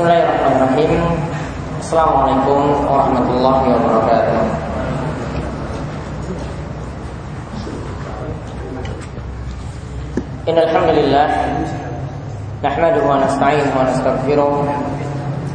Bismillahirrahmanirrahim. 0.00 1.12
Assalamualaikum 1.76 2.88
warahmatullahi 2.88 3.68
wabarakatuh. 3.68 4.40
Innalhamdulillah 10.48 11.28
Nahmaduhu 12.64 13.12
wa 13.12 13.20
nasta'inuhu 13.20 13.76
wa 13.76 13.84
nastaghfiruh 13.92 14.64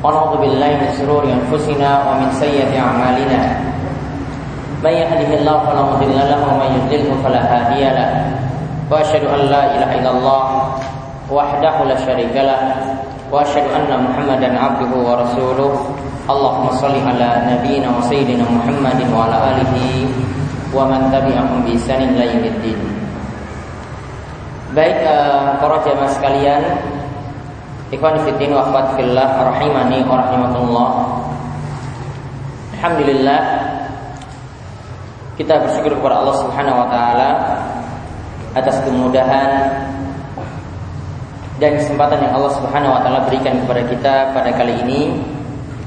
Wa 0.06 0.14
na'udhu 0.14 0.46
billahi 0.46 0.78
min 0.78 0.90
sururi 0.94 1.34
anfusina 1.34 2.06
wa 2.06 2.22
min 2.22 2.30
sayyati 2.38 2.78
a'malina. 2.78 3.50
Man 4.86 4.94
yahdihillahu 4.94 5.66
fala 5.66 5.90
mudilla 5.90 6.22
lahu 6.30 6.54
wa 6.54 6.62
man 6.62 6.70
yudlilhu 6.86 7.18
fala 7.26 7.42
hadiya 7.42 7.98
lahu 7.98 8.30
Wa 8.94 9.02
asyhadu 9.02 9.26
an 9.26 9.50
la 9.50 9.74
ilaha 9.74 9.94
illallah 9.98 10.46
wahdahu 11.30 11.90
la 11.90 11.98
syarika 11.98 12.46
lah 12.46 12.75
wa 13.32 13.42
Muhammadan 13.44 14.54
abduhu 14.54 15.02
wa 15.02 15.22
rasuluh. 15.22 15.74
Allahumma 16.26 16.74
salli 16.82 17.02
ala 17.06 17.46
nabiyyina 17.46 17.90
wa 17.94 18.02
sayyidina 18.02 18.46
Muhammadin 18.50 19.10
wa 20.74 20.90
man 20.90 21.08
tabi'ahum 21.14 21.64
bi 21.64 21.78
ihsanin 21.78 22.18
ila 22.18 22.26
yaumiddin. 22.26 22.78
Baik 24.76 25.08
uh, 25.08 25.56
para 25.64 25.80
jamaah 25.88 26.12
sekalian 26.12 26.64
Ikhwan 27.96 28.20
fiddin 28.28 28.52
wa 28.52 28.66
akhwat 28.68 29.00
fillah 29.00 29.40
rahimani 29.40 30.04
wa 30.04 30.20
rahimakumullah 30.20 30.90
Alhamdulillah 32.76 33.42
kita 35.40 35.64
bersyukur 35.64 35.96
kepada 35.96 36.20
Allah 36.20 36.36
Subhanahu 36.44 36.82
wa 36.82 36.88
taala 36.92 37.30
atas 38.52 38.84
kemudahan 38.84 39.52
dan 41.56 41.80
kesempatan 41.80 42.20
yang 42.20 42.34
Allah 42.36 42.52
Subhanahu 42.60 42.96
wa 42.96 43.02
taala 43.04 43.20
berikan 43.32 43.56
kepada 43.64 43.82
kita 43.88 44.14
pada 44.36 44.52
kali 44.52 44.76
ini 44.84 45.16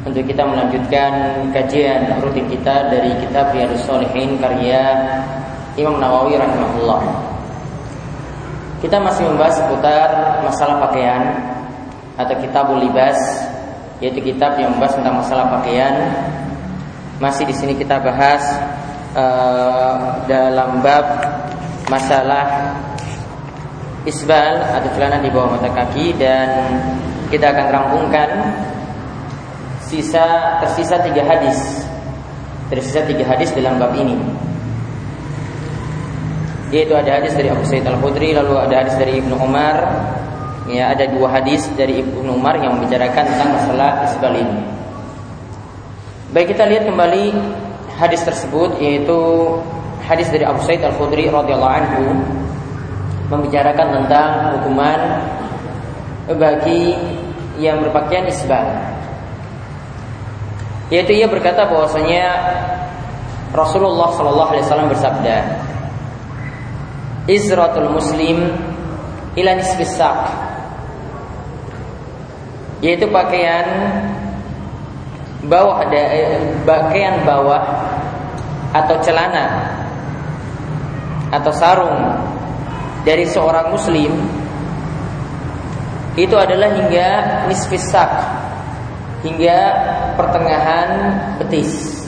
untuk 0.09 0.25
kita 0.25 0.41
melanjutkan 0.49 1.13
kajian 1.53 2.09
rutin 2.25 2.49
kita 2.49 2.89
dari 2.89 3.13
kitab 3.21 3.53
Riyadhus 3.53 3.85
Shalihin 3.85 4.41
karya 4.41 4.81
Imam 5.77 6.01
Nawawi 6.01 6.41
rahimahullah. 6.41 7.01
Kita 8.81 8.97
masih 9.03 9.29
membahas 9.29 9.59
seputar 9.61 10.09
masalah 10.47 10.81
pakaian 10.89 11.23
atau 12.17 12.35
kitabul 12.41 12.81
libas 12.81 13.19
yaitu 13.99 14.23
kitab 14.23 14.55
yang 14.57 14.73
membahas 14.73 14.97
tentang 14.97 15.21
masalah 15.21 15.45
pakaian. 15.61 15.95
Masih 17.19 17.45
di 17.45 17.55
sini 17.55 17.75
kita 17.75 17.99
bahas 17.99 18.41
uh, 19.19 20.23
dalam 20.31 20.79
bab 20.79 21.05
masalah 21.91 22.79
isbal 24.09 24.65
atau 24.65 24.89
celana 24.97 25.21
di 25.21 25.29
bawah 25.29 25.61
mata 25.61 25.69
kaki 25.69 26.17
dan 26.17 26.49
kita 27.29 27.53
akan 27.53 27.67
rampungkan 27.69 28.29
sisa 29.85 30.57
tersisa 30.65 30.97
tiga 31.05 31.23
hadis. 31.29 31.85
Tersisa 32.73 33.05
tiga 33.05 33.29
hadis 33.29 33.53
dalam 33.53 33.77
bab 33.77 33.93
ini. 33.93 34.17
Yaitu 36.69 36.93
ada 36.93 37.21
hadis 37.21 37.33
dari 37.33 37.49
Abu 37.49 37.65
Sa'id 37.65 37.85
Al 37.89 37.97
Khudri 38.01 38.37
lalu 38.37 38.57
ada 38.61 38.85
hadis 38.85 38.97
dari 38.97 39.21
Ibnu 39.21 39.37
Umar. 39.37 39.77
Ya 40.69 40.93
ada 40.93 41.09
dua 41.09 41.33
hadis 41.33 41.65
dari 41.81 42.05
Ibnu 42.05 42.29
Umar 42.29 42.61
yang 42.61 42.77
membicarakan 42.77 43.25
tentang 43.25 43.57
masalah 43.57 44.05
isbal 44.05 44.37
ini. 44.37 44.61
Baik 46.29 46.53
kita 46.53 46.69
lihat 46.69 46.85
kembali 46.85 47.33
hadis 47.97 48.21
tersebut 48.21 48.77
yaitu 48.85 49.17
hadis 50.05 50.29
dari 50.29 50.45
Abu 50.45 50.61
Sa'id 50.61 50.85
Al 50.85 50.93
Khudri 50.93 51.33
radhiyallahu 51.33 51.73
anhu 51.73 52.05
membicarakan 53.29 54.03
tentang 54.03 54.31
hukuman 54.57 55.01
bagi 56.37 56.97
yang 57.61 57.81
berpakaian 57.85 58.29
isbal. 58.29 58.65
Yaitu 60.89 61.13
ia 61.21 61.29
berkata 61.29 61.69
bahwasanya 61.69 62.25
Rasulullah 63.53 64.09
Shallallahu 64.17 64.51
Alaihi 64.57 64.65
Wasallam 64.65 64.89
bersabda, 64.89 65.37
Izratul 67.29 67.93
Muslim 67.93 68.57
ila 69.37 69.51
nisfis 69.53 70.01
yaitu 72.79 73.11
pakaian 73.11 73.67
bawah 75.47 75.83
eh, 75.91 76.39
pakaian 76.63 77.27
bawah 77.27 77.63
atau 78.71 78.97
celana 79.03 79.75
atau 81.35 81.53
sarung 81.53 81.99
dari 83.09 83.25
seorang 83.25 83.73
muslim 83.73 84.13
itu 86.21 86.37
adalah 86.37 86.69
hingga 86.77 87.09
nisfis 87.49 87.89
hingga 89.25 89.59
pertengahan 90.21 90.89
betis. 91.41 92.05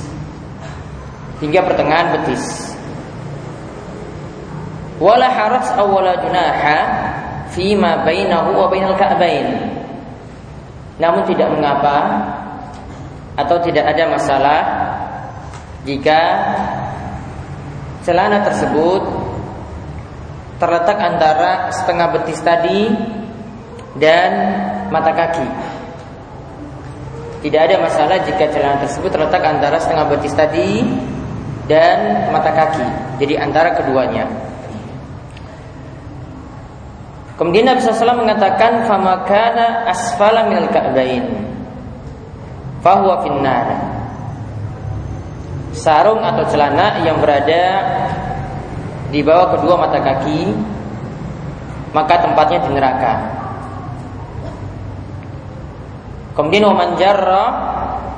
Hingga 1.40 1.64
pertengahan 1.64 2.20
betis. 2.20 2.76
Wala 5.00 5.32
haraj 5.32 5.72
awwala 5.80 6.20
junaha 6.20 6.78
ma 7.80 8.04
bainahu 8.04 8.60
wa 8.60 8.66
bainal 8.68 8.98
ka'bain. 9.00 9.48
Namun 11.00 11.24
tidak 11.24 11.48
mengapa 11.48 11.96
atau 13.40 13.56
tidak 13.64 13.88
ada 13.88 14.04
masalah 14.12 14.60
jika 15.88 16.20
celana 18.04 18.44
tersebut 18.44 19.19
terletak 20.60 21.00
antara 21.00 21.72
setengah 21.72 22.20
betis 22.20 22.38
tadi 22.44 22.92
dan 23.96 24.30
mata 24.92 25.10
kaki. 25.16 25.48
Tidak 27.40 27.56
ada 27.56 27.80
masalah 27.80 28.20
jika 28.20 28.52
celana 28.52 28.84
tersebut 28.84 29.08
terletak 29.08 29.40
antara 29.40 29.80
setengah 29.80 30.12
betis 30.12 30.36
tadi 30.36 30.84
dan 31.64 32.28
mata 32.28 32.52
kaki. 32.52 32.84
Jadi 33.24 33.40
antara 33.40 33.72
keduanya. 33.80 34.28
Kemudian 37.40 37.64
Nabi 37.64 37.80
SAW 37.80 38.20
mengatakan 38.20 38.84
famakana 38.84 39.88
asfala 39.88 40.44
minal 40.44 40.68
ka'bain 40.68 41.24
fahuwa 42.84 43.24
finnar. 43.24 43.68
Sarung 45.72 46.20
atau 46.20 46.44
celana 46.52 47.00
yang 47.00 47.16
berada 47.24 47.62
di 49.10 49.20
bawah 49.26 49.58
kedua 49.58 49.74
mata 49.74 49.98
kaki 49.98 50.54
maka 51.90 52.22
tempatnya 52.22 52.58
di 52.62 52.70
neraka. 52.70 53.14
Kemudian 56.38 56.70
waman 56.70 56.94
jarra 56.94 57.44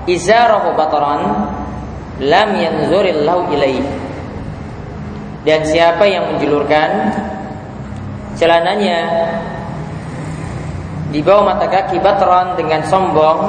izarahu 0.04 0.76
bataran 0.76 1.48
lam 2.20 2.50
yanzurillahu 2.52 3.48
ilaih. 3.56 3.84
Dan 5.42 5.66
siapa 5.66 6.06
yang 6.06 6.36
menjulurkan 6.36 7.10
celananya 8.38 9.00
di 11.10 11.18
bawah 11.18 11.56
mata 11.56 11.66
kaki 11.66 11.98
batran 11.98 12.54
dengan 12.54 12.84
sombong, 12.86 13.40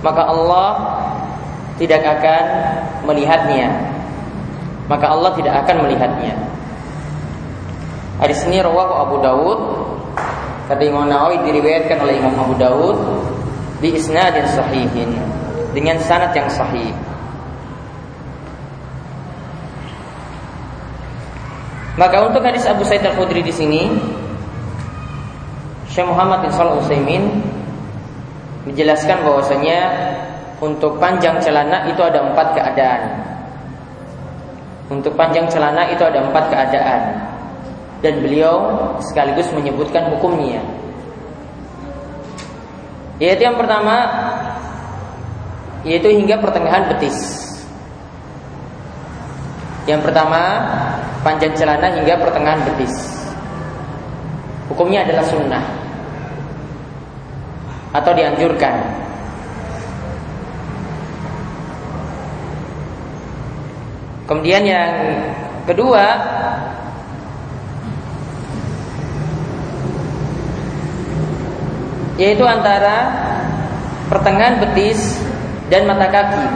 maka 0.00 0.22
Allah 0.24 0.70
tidak 1.76 2.00
akan 2.00 2.44
melihatnya 3.04 3.91
maka 4.86 5.06
Allah 5.10 5.30
tidak 5.38 5.54
akan 5.66 5.86
melihatnya. 5.86 6.34
Hadis 8.22 8.42
ini 8.46 8.62
rawahu 8.62 8.94
Abu 8.94 9.16
Dawud 9.18 9.60
kata 10.70 10.82
Imam 10.86 11.10
Nawawi 11.10 11.42
diriwayatkan 11.42 11.98
oleh 12.00 12.22
Imam 12.22 12.34
Abu 12.38 12.54
Dawud 12.54 12.96
di 13.82 13.98
isnadin 13.98 14.46
sahihin 14.46 15.10
dengan 15.74 15.98
sanad 15.98 16.30
yang 16.32 16.46
sahih. 16.46 16.94
Maka 21.98 22.24
untuk 22.24 22.40
hadis 22.40 22.64
Abu 22.64 22.88
Sa'id 22.88 23.04
Al-Khudri 23.04 23.44
di 23.44 23.52
sini 23.52 23.92
Syekh 25.92 26.08
Muhammad 26.08 26.48
bin 26.48 26.50
Shalih 26.56 26.80
Utsaimin 26.80 27.44
menjelaskan 28.64 29.20
bahwasanya 29.28 29.80
untuk 30.62 30.96
panjang 30.96 31.36
celana 31.42 31.84
itu 31.90 32.00
ada 32.00 32.32
empat 32.32 32.56
keadaan. 32.56 33.31
Untuk 34.90 35.14
panjang 35.14 35.46
celana 35.46 35.86
itu 35.90 36.02
ada 36.02 36.24
empat 36.24 36.50
keadaan. 36.50 37.00
Dan 38.02 38.18
beliau 38.22 38.56
sekaligus 38.98 39.46
menyebutkan 39.54 40.10
hukumnya. 40.10 40.62
Yaitu 43.22 43.46
yang 43.46 43.54
pertama 43.54 44.10
Yaitu 45.82 46.14
hingga 46.14 46.38
pertengahan 46.38 46.90
betis. 46.94 47.18
Yang 49.86 50.06
pertama 50.06 50.40
Panjang 51.22 51.54
celana 51.54 51.86
hingga 51.94 52.18
pertengahan 52.18 52.66
betis. 52.66 52.90
Hukumnya 54.66 55.06
adalah 55.06 55.22
sunnah. 55.22 55.62
Atau 57.94 58.10
dianjurkan 58.18 59.01
Kemudian 64.32 64.64
yang 64.64 64.96
kedua 65.68 66.08
yaitu 72.16 72.40
antara 72.40 73.12
pertengahan 74.08 74.56
betis 74.56 75.20
dan 75.68 75.84
mata 75.84 76.08
kaki. 76.08 76.48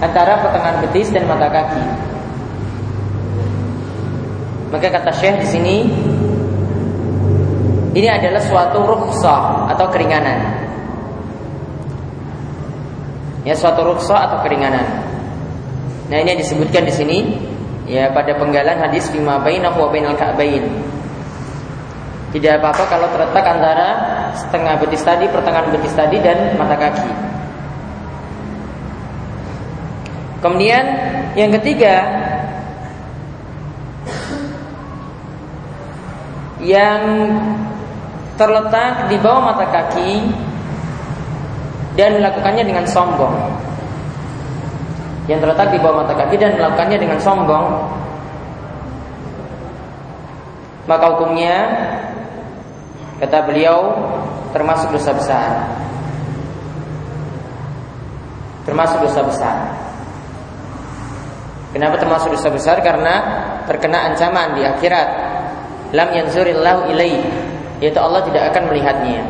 Antara 0.00 0.40
pertengahan 0.40 0.80
betis 0.88 1.12
dan 1.12 1.28
mata 1.28 1.52
kaki. 1.52 1.84
Maka 4.72 4.88
kata 4.88 5.12
Syekh 5.12 5.36
di 5.36 5.48
sini 5.52 5.76
ini 7.92 8.08
adalah 8.08 8.40
suatu 8.40 8.80
rukhsah 8.88 9.68
atau 9.76 9.84
keringanan. 9.92 10.64
Ya, 13.44 13.52
suatu 13.52 13.84
rukhsah 13.84 14.32
atau 14.32 14.40
keringanan. 14.40 15.01
Nah, 16.12 16.20
ini 16.20 16.36
yang 16.36 16.42
disebutkan 16.44 16.84
di 16.84 16.92
sini 16.92 17.18
ya 17.88 18.12
pada 18.12 18.36
penggalan 18.36 18.76
hadis 18.76 19.08
lima 19.16 19.40
bainahu 19.40 19.80
wa 19.80 19.88
bainal 19.88 20.12
ka'bain. 20.12 20.60
Tidak 22.36 22.60
apa-apa 22.60 22.84
kalau 22.84 23.08
terletak 23.16 23.40
antara 23.48 23.88
setengah 24.36 24.76
betis 24.76 25.00
tadi, 25.00 25.24
pertengahan 25.32 25.72
betis 25.72 25.96
tadi 25.96 26.20
dan 26.20 26.52
mata 26.60 26.76
kaki. 26.76 27.12
Kemudian 30.44 30.84
yang 31.32 31.48
ketiga 31.56 31.96
yang 36.60 37.00
terletak 38.36 39.08
di 39.08 39.16
bawah 39.16 39.48
mata 39.48 39.64
kaki 39.64 40.28
dan 41.96 42.20
melakukannya 42.20 42.68
dengan 42.68 42.84
sombong. 42.84 43.71
Yang 45.30 45.38
terletak 45.46 45.68
di 45.70 45.78
bawah 45.78 46.02
mata 46.02 46.14
kaki 46.18 46.34
dan 46.34 46.58
melakukannya 46.58 46.98
dengan 46.98 47.18
sombong, 47.22 47.66
maka 50.90 51.04
hukumnya 51.14 51.56
kata 53.22 53.38
beliau 53.46 53.94
termasuk 54.50 54.90
dosa 54.90 55.14
besar. 55.14 55.50
Termasuk 58.66 58.98
dosa 59.06 59.20
besar. 59.22 59.56
Kenapa 61.72 61.96
termasuk 62.02 62.34
dosa 62.34 62.50
besar? 62.50 62.76
Karena 62.82 63.14
terkena 63.64 64.12
ancaman 64.12 64.58
di 64.58 64.62
akhirat. 64.66 65.08
Lam 65.92 66.08
yanzurillahu 66.12 66.88
ilaihi 66.92 67.26
yaitu 67.82 67.98
Allah 67.98 68.22
tidak 68.22 68.54
akan 68.54 68.70
melihatnya. 68.70 69.22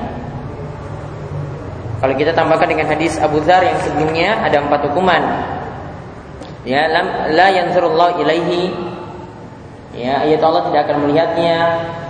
Kalau 2.03 2.15
kita 2.19 2.35
tambahkan 2.35 2.69
dengan 2.69 2.91
hadis 2.93 3.17
Abu 3.23 3.41
Dzar 3.41 3.62
yang 3.62 3.79
sebelumnya 3.81 4.43
ada 4.43 4.59
empat 4.61 4.91
hukuman. 4.91 5.23
Ya, 6.62 6.87
lam, 6.87 7.35
la 7.35 7.47
yanzurullah 7.50 8.23
ilaihi. 8.23 8.70
Ya, 9.93 10.25
yaitu 10.25 10.41
Allah 10.41 10.73
tidak 10.73 10.88
akan 10.88 11.05
melihatnya, 11.05 11.59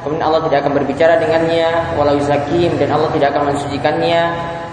kemudian 0.06 0.22
Allah 0.22 0.46
tidak 0.46 0.58
akan 0.62 0.72
berbicara 0.78 1.18
dengannya, 1.18 1.98
walau 1.98 2.14
zakim 2.22 2.70
dan 2.78 2.94
Allah 2.94 3.10
tidak 3.10 3.34
akan 3.34 3.50
mensucikannya 3.50 4.22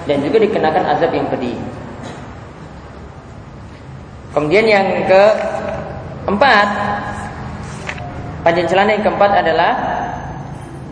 dan 0.06 0.18
juga 0.22 0.38
dikenakan 0.46 0.84
azab 0.94 1.10
yang 1.10 1.26
pedih. 1.26 1.58
Kemudian 4.30 4.66
yang 4.70 4.86
keempat, 5.10 6.68
panjang 8.46 8.68
celana 8.70 8.94
yang 8.94 9.02
keempat 9.02 9.32
adalah 9.42 9.72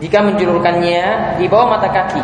jika 0.02 0.18
menjulurkannya 0.18 1.02
di 1.38 1.46
bawah 1.46 1.78
mata 1.78 1.86
kaki. 1.86 2.22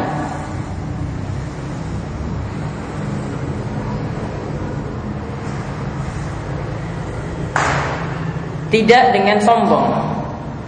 Tidak 8.75 9.15
dengan 9.15 9.39
sombong. 9.39 9.87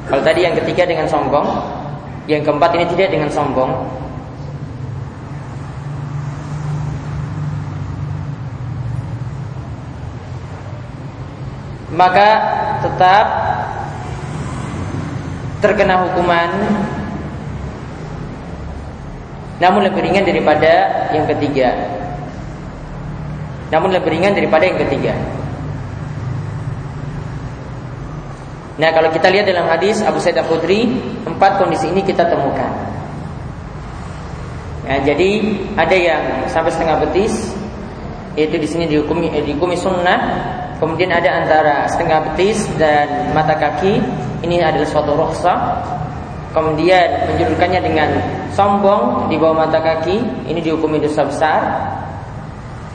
Kalau 0.07 0.23
tadi 0.23 0.47
yang 0.47 0.55
ketiga 0.55 0.87
dengan 0.87 1.11
sombong, 1.11 1.43
yang 2.31 2.39
keempat 2.47 2.79
ini 2.79 2.87
tidak 2.95 3.11
dengan 3.11 3.27
sombong. 3.27 3.75
Maka 11.99 12.29
tetap 12.87 13.27
terkena 15.59 16.07
hukuman 16.07 16.51
namun 19.59 19.83
lebih 19.83 20.07
ringan 20.07 20.23
daripada 20.23 20.73
yang 21.11 21.27
ketiga. 21.27 21.75
Namun 23.75 23.91
lebih 23.91 24.15
ringan 24.15 24.31
daripada 24.31 24.63
yang 24.63 24.79
ketiga. 24.79 25.36
Nah, 28.77 28.93
kalau 28.93 29.09
kita 29.09 29.33
lihat 29.33 29.49
dalam 29.49 29.65
hadis 29.73 30.05
Abu 30.05 30.21
Sa'id 30.21 30.37
Al-Khudri, 30.37 30.85
empat 31.25 31.57
kondisi 31.57 31.89
ini 31.89 32.05
kita 32.05 32.29
temukan. 32.29 32.73
Nah, 34.87 34.99
jadi 35.03 35.31
ada 35.75 35.97
yang 35.97 36.23
sampai 36.53 36.71
setengah 36.71 37.01
betis, 37.09 37.57
yaitu 38.37 38.61
di 38.61 38.69
sini 38.69 38.85
dihukumi, 38.85 39.33
eh, 39.33 39.43
dihukumi 39.43 39.75
sunnah. 39.81 40.53
Kemudian 40.77 41.09
ada 41.09 41.41
antara 41.41 41.89
setengah 41.89 42.33
betis 42.33 42.69
dan 42.77 43.33
mata 43.33 43.57
kaki, 43.57 43.97
ini 44.45 44.61
adalah 44.61 44.85
suatu 44.85 45.17
rukhsah 45.17 45.57
kemudian 46.57 47.29
menjulukannya 47.29 47.81
dengan 47.85 48.09
sombong 48.57 49.29
di 49.29 49.37
bawah 49.37 49.69
mata 49.69 49.77
kaki, 49.77 50.49
ini 50.49 50.65
dihukumi 50.65 50.97
dosa 50.97 51.29
besar 51.29 51.61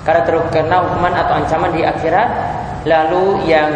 karena 0.02 0.26
terkena 0.26 0.82
hukuman 0.82 1.14
atau 1.14 1.34
ancaman 1.38 1.70
di 1.78 1.86
akhirat. 1.86 2.58
Lalu 2.90 3.46
yang 3.46 3.70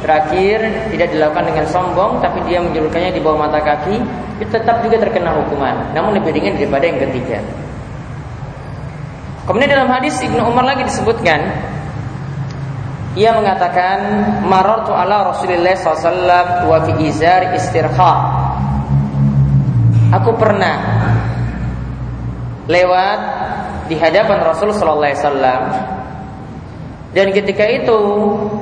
terakhir 0.00 0.88
tidak 0.90 1.08
dilakukan 1.12 1.44
dengan 1.48 1.66
sombong, 1.68 2.20
tapi 2.24 2.40
dia 2.48 2.58
menjulukannya 2.60 3.12
di 3.14 3.20
bawah 3.20 3.46
mata 3.46 3.60
kaki, 3.60 3.96
itu 4.40 4.50
tetap 4.50 4.80
juga 4.80 4.96
terkena 5.00 5.36
hukuman, 5.36 5.92
namun 5.92 6.16
lebih 6.16 6.32
ringan 6.34 6.56
daripada 6.56 6.84
yang 6.88 6.98
ketiga. 6.98 7.38
Kemudian 9.44 9.70
dalam 9.72 9.88
hadis 9.90 10.16
Ibnu 10.20 10.46
Umar 10.46 10.62
lagi 10.62 10.86
disebutkan 10.86 11.40
ia 13.18 13.34
mengatakan 13.34 13.98
marartu 14.46 14.94
ala 14.94 15.34
Rasulillah 15.34 15.74
SAW 15.74 16.70
wa 16.70 16.78
fi 16.86 16.92
izar 17.10 17.50
istirha 17.58 18.14
Aku 20.10 20.34
pernah 20.38 20.78
lewat 22.70 23.18
di 23.90 23.98
hadapan 23.98 24.42
Rasul 24.42 24.70
Sallallahu 24.70 25.06
Alaihi 25.06 25.22
Wasallam 25.22 25.62
dan 27.10 27.34
ketika 27.34 27.66
itu 27.66 27.98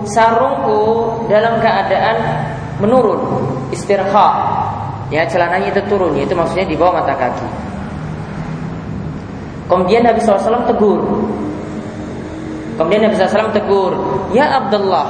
sarungku 0.08 0.80
dalam 1.28 1.60
keadaan 1.60 2.16
menurun 2.80 3.20
istirha 3.74 4.28
ya 5.12 5.24
celananya 5.28 5.68
itu 5.72 5.80
turun 5.88 6.16
itu 6.16 6.32
maksudnya 6.32 6.64
di 6.64 6.76
bawah 6.76 7.04
mata 7.04 7.12
kaki 7.16 7.48
kemudian 9.68 10.04
Nabi 10.04 10.20
SAW 10.24 10.64
tegur 10.64 11.00
kemudian 12.80 13.04
Nabi 13.04 13.14
SAW 13.16 13.52
tegur 13.52 13.92
ya 14.32 14.64
Abdullah 14.64 15.06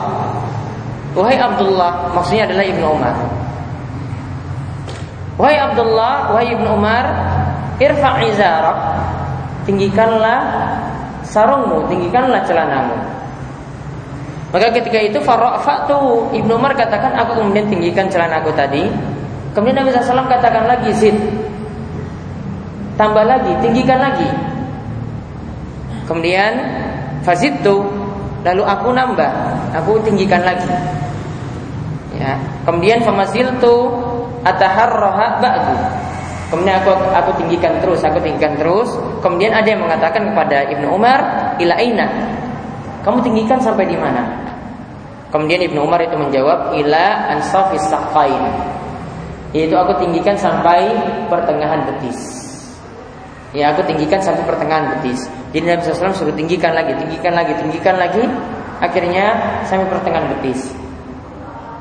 wahai 1.15 1.39
Abdullah 1.39 2.11
maksudnya 2.15 2.51
adalah 2.51 2.65
Ibnu 2.67 2.87
Umar 2.87 3.17
Wahai 5.39 5.55
Abdullah, 5.55 6.35
wahai 6.35 6.51
Ibnu 6.51 6.67
Umar, 6.67 7.07
irfa' 7.79 8.27
izarak. 8.27 8.79
Tinggikanlah 9.71 10.43
sarungmu, 11.23 11.87
tinggikanlah 11.87 12.43
celanamu. 12.43 12.99
Maka 14.49 14.73
ketika 14.73 14.97
itu 14.97 15.21
farafatu 15.21 16.33
Ibnu 16.33 16.57
Umar 16.57 16.73
katakan 16.73 17.13
aku 17.21 17.37
kemudian 17.37 17.69
tinggikan 17.69 18.09
celanaku 18.09 18.49
tadi. 18.57 18.89
Kemudian 19.53 19.85
Nabi 19.85 19.93
SAW 19.93 20.25
katakan 20.25 20.65
lagi 20.65 20.89
zid. 20.97 21.17
Tambah 22.97 23.25
lagi, 23.29 23.53
tinggikan 23.61 24.01
lagi. 24.01 24.27
Kemudian 26.09 26.53
fazidtu 27.21 27.85
lalu 28.43 28.63
aku 28.65 28.89
nambah, 28.97 29.33
aku 29.77 30.01
tinggikan 30.03 30.41
lagi. 30.41 30.73
Ya. 32.17 32.41
Kemudian 32.65 33.05
famaziltu 33.05 33.93
ataharraha 34.43 35.39
ba'du. 35.39 35.77
Kemudian 36.49 36.81
aku 36.81 36.91
aku 37.13 37.31
tinggikan 37.45 37.77
terus, 37.85 38.01
aku 38.01 38.19
tinggikan 38.25 38.57
terus. 38.57 38.97
Kemudian 39.21 39.53
ada 39.53 39.69
yang 39.69 39.85
mengatakan 39.85 40.33
kepada 40.33 40.65
Ibnu 40.73 40.89
Umar, 40.89 41.21
"Ila 41.61 41.77
aina?" 41.77 42.09
Kamu 43.03 43.23
tinggikan 43.23 43.59
sampai 43.63 43.87
di 43.87 43.97
mana? 43.99 44.27
Kemudian 45.29 45.61
Ibnu 45.61 45.85
Umar 45.85 46.01
itu 46.01 46.17
menjawab, 46.17 46.73
"Ila 46.75 47.37
ansafis 47.37 47.85
saqain." 47.87 48.49
Yaitu 49.53 49.77
aku 49.77 49.97
tinggikan 50.01 50.37
sampai 50.37 50.93
pertengahan 51.29 51.85
betis. 51.89 52.21
Ya, 53.57 53.73
aku 53.73 53.81
tinggikan 53.89 54.21
sampai 54.21 54.45
pertengahan 54.45 54.93
betis. 54.99 55.25
Jadi 55.57 55.65
Nabi 55.65 55.81
SAW 55.81 56.13
suruh 56.13 56.37
tinggikan 56.37 56.77
lagi, 56.77 56.93
tinggikan 57.01 57.33
lagi, 57.33 57.57
tinggikan 57.57 57.97
lagi. 57.97 58.21
Akhirnya 58.85 59.33
sampai 59.65 59.89
pertengahan 59.89 60.29
betis. 60.37 60.69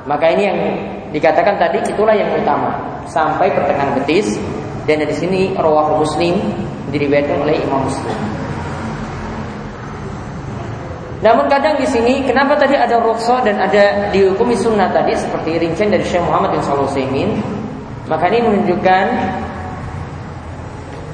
Maka 0.07 0.31
ini 0.31 0.43
yang 0.47 0.59
Dikatakan 1.07 1.55
tadi 1.55 1.79
itulah 1.87 2.11
yang 2.11 2.27
utama 2.35 2.75
sampai 3.07 3.47
pertengahan 3.55 3.95
betis 3.95 4.35
dan 4.83 4.99
di 4.99 5.15
sini 5.15 5.41
rawahu 5.55 6.03
Muslim 6.03 6.35
diriwayatkan 6.91 7.47
oleh 7.47 7.55
Imam 7.63 7.87
Muslim. 7.87 8.17
Namun 11.17 11.49
kadang 11.49 11.81
di 11.81 11.87
sini 11.89 12.21
kenapa 12.21 12.53
tadi 12.57 12.77
ada 12.77 13.01
ruksa 13.01 13.41
dan 13.41 13.57
ada 13.57 14.13
dihukumi 14.13 14.53
sunnah 14.53 14.93
tadi 14.93 15.17
seperti 15.17 15.57
rincian 15.57 15.89
dari 15.89 16.05
Syekh 16.05 16.21
Muhammad 16.21 16.53
bin 16.53 16.61
Shalih 16.61 16.85
Utsaimin? 16.85 17.29
Maka 18.05 18.29
ini 18.29 18.39
menunjukkan 18.45 19.05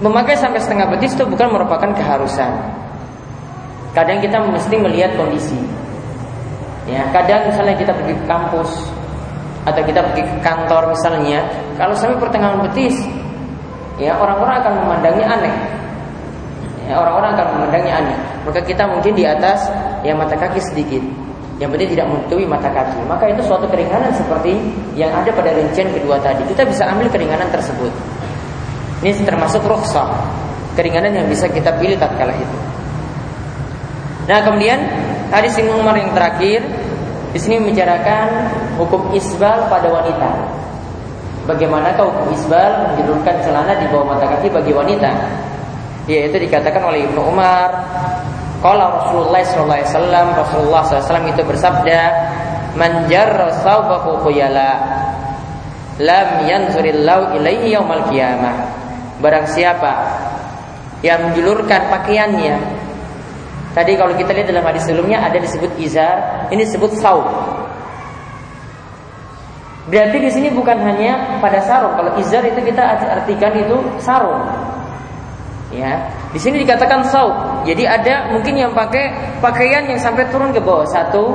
Memakai 0.04 0.36
sampai 0.36 0.60
setengah 0.60 0.92
betis 0.92 1.16
itu 1.16 1.24
bukan 1.24 1.48
merupakan 1.48 1.88
keharusan. 1.96 2.52
Kadang 3.96 4.20
kita 4.20 4.36
mesti 4.44 4.76
melihat 4.76 5.16
kondisi. 5.16 5.56
Ya, 6.84 7.08
kadang 7.16 7.48
misalnya 7.48 7.80
kita 7.80 7.96
pergi 7.96 8.12
ke 8.20 8.26
kampus 8.28 8.92
atau 9.64 9.80
kita 9.80 10.04
pergi 10.04 10.28
ke 10.28 10.38
kantor 10.44 10.92
misalnya, 10.92 11.40
kalau 11.80 11.96
sampai 11.96 12.20
pertengahan 12.20 12.60
betis, 12.68 13.00
ya 13.96 14.12
orang-orang 14.20 14.60
akan 14.60 14.74
memandangnya 14.84 15.28
aneh. 15.40 15.56
Ya, 16.92 17.00
orang-orang 17.00 17.40
akan 17.40 17.48
memandangnya 17.56 17.94
aneh. 18.04 18.20
Maka 18.44 18.60
kita 18.64 18.84
mungkin 18.88 19.16
di 19.16 19.24
atas 19.24 19.68
yang 20.04 20.20
mata 20.20 20.36
kaki 20.36 20.60
sedikit. 20.60 21.04
Yang 21.62 21.70
penting 21.78 21.90
tidak 21.96 22.06
menutupi 22.12 22.44
mata 22.44 22.68
kaki. 22.68 23.00
Maka 23.08 23.32
itu 23.32 23.42
suatu 23.46 23.70
keringanan 23.72 24.12
seperti 24.12 24.58
yang 25.00 25.14
ada 25.16 25.32
pada 25.32 25.54
rincian 25.56 25.88
kedua 25.96 26.20
tadi. 26.20 26.44
Kita 26.50 26.68
bisa 26.68 26.90
ambil 26.92 27.08
keringanan 27.08 27.48
tersebut. 27.54 27.94
Ini 29.04 29.24
termasuk 29.24 29.64
rukhsah. 29.64 30.12
Keringanan 30.74 31.14
yang 31.14 31.28
bisa 31.30 31.48
kita 31.48 31.72
pilih 31.78 31.96
tatkala 31.96 32.34
itu. 32.34 32.58
Nah, 34.24 34.40
kemudian 34.42 34.80
hadis 35.30 35.54
Ibnu 35.60 35.84
Umar 35.84 36.00
yang 36.00 36.16
terakhir 36.16 36.64
di 37.36 37.40
sini 37.42 37.60
membicarakan 37.60 38.50
hukum 38.80 39.12
isbal 39.12 39.68
pada 39.68 39.92
wanita. 39.92 40.32
Bagaimana 41.44 41.92
kau 42.00 42.08
hukum 42.08 42.32
isbal 42.32 42.96
menjulurkan 42.96 43.36
celana 43.44 43.76
di 43.76 43.86
bawah 43.92 44.16
mata 44.16 44.26
kaki 44.32 44.48
bagi 44.48 44.72
wanita? 44.72 45.12
Yaitu 46.08 46.40
dikatakan 46.40 46.88
oleh 46.88 47.04
Ibnu 47.04 47.20
Umar 47.20 47.68
Qala 48.64 48.96
Rasulullah 48.96 49.44
wasallam 49.44 50.26
Rasulullah 50.40 50.82
SAW 50.88 51.28
itu 51.28 51.44
bersabda 51.44 52.02
Man 52.80 53.06
jarra 53.12 53.54
thawbahu 53.62 54.24
khuyala 54.24 54.72
lam 56.02 56.48
yanzurillahu 56.48 57.38
ilaihi 57.38 57.76
yaumal 57.76 58.08
qiyamah. 58.10 58.56
Barang 59.22 59.46
siapa 59.46 59.94
yang 61.06 61.30
menjulurkan 61.30 61.92
pakaiannya 61.92 62.84
Tadi 63.74 63.98
kalau 63.98 64.14
kita 64.14 64.38
lihat 64.38 64.48
dalam 64.54 64.62
hadis 64.70 64.86
sebelumnya 64.86 65.18
ada 65.26 65.42
disebut 65.42 65.74
izar, 65.82 66.46
ini 66.54 66.62
disebut 66.62 66.94
saub. 66.94 67.26
Berarti 69.90 70.18
di 70.22 70.30
sini 70.30 70.48
bukan 70.54 70.78
hanya 70.78 71.42
pada 71.42 71.58
sarung. 71.66 71.98
Kalau 71.98 72.14
izar 72.22 72.46
itu 72.46 72.62
kita 72.62 72.80
artikan 73.02 73.52
itu 73.58 73.82
sarung. 73.98 74.46
Ya, 75.74 76.06
di 76.30 76.38
sini 76.38 76.62
dikatakan 76.62 77.02
saub. 77.10 77.34
Jadi 77.66 77.90
ada 77.90 78.30
mungkin 78.30 78.54
yang 78.54 78.78
pakai 78.78 79.10
pakaian 79.42 79.90
yang 79.90 79.98
sampai 79.98 80.22
turun 80.30 80.54
ke 80.54 80.62
bawah 80.62 80.86
satu, 80.86 81.34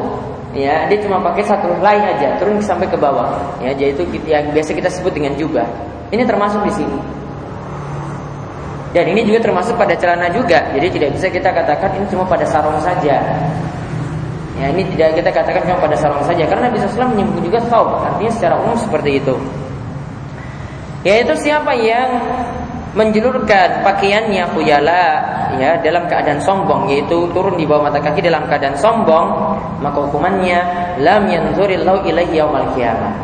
ya 0.54 0.86
dia 0.86 0.98
cuma 1.02 1.18
pakai 1.18 1.42
satu 1.42 1.66
lain 1.82 2.02
aja, 2.06 2.38
turun 2.38 2.62
sampai 2.62 2.86
ke 2.86 2.94
bawah. 2.94 3.34
Ya, 3.58 3.74
jadi 3.74 3.98
itu 3.98 4.06
yang 4.30 4.54
biasa 4.54 4.78
kita 4.78 4.86
sebut 4.94 5.10
dengan 5.10 5.34
juga. 5.34 5.66
Ini 6.14 6.22
termasuk 6.22 6.62
di 6.70 6.72
sini. 6.72 6.98
Dan 8.94 9.04
ini 9.10 9.26
juga 9.26 9.44
termasuk 9.50 9.76
pada 9.76 9.92
celana 9.98 10.30
juga. 10.32 10.64
Jadi 10.72 10.86
tidak 10.86 11.10
bisa 11.18 11.26
kita 11.28 11.50
katakan 11.52 11.98
ini 11.98 12.06
cuma 12.08 12.24
pada 12.24 12.46
sarung 12.46 12.78
saja. 12.78 13.20
Ya, 14.58 14.66
ini 14.70 14.86
tidak 14.94 15.18
kita 15.18 15.30
katakan 15.34 15.62
cuma 15.66 15.78
pada 15.82 15.94
sarung 15.98 16.22
saja 16.22 16.42
karena 16.46 16.70
Nabi 16.70 16.82
SAW 16.82 17.10
menyebut 17.14 17.42
juga 17.42 17.58
saub, 17.66 17.94
artinya 18.02 18.32
secara 18.34 18.54
umum 18.58 18.74
seperti 18.78 19.18
itu. 19.18 19.34
Yaitu 21.06 21.34
siapa 21.38 21.74
yang 21.78 22.10
menjulurkan 22.98 23.86
pakaiannya 23.86 24.42
khuyala 24.50 25.04
ya 25.54 25.78
dalam 25.78 26.10
keadaan 26.10 26.42
sombong 26.42 26.90
yaitu 26.90 27.30
turun 27.30 27.54
di 27.54 27.62
bawah 27.62 27.86
mata 27.86 28.02
kaki 28.02 28.18
dalam 28.18 28.42
keadaan 28.50 28.74
sombong 28.74 29.54
maka 29.78 29.98
hukumannya 30.02 30.58
lam 30.98 31.30
yanzurillahu 31.30 32.02
ilaihi 32.02 32.42
yaumal 32.42 32.66
qiyamah. 32.74 33.14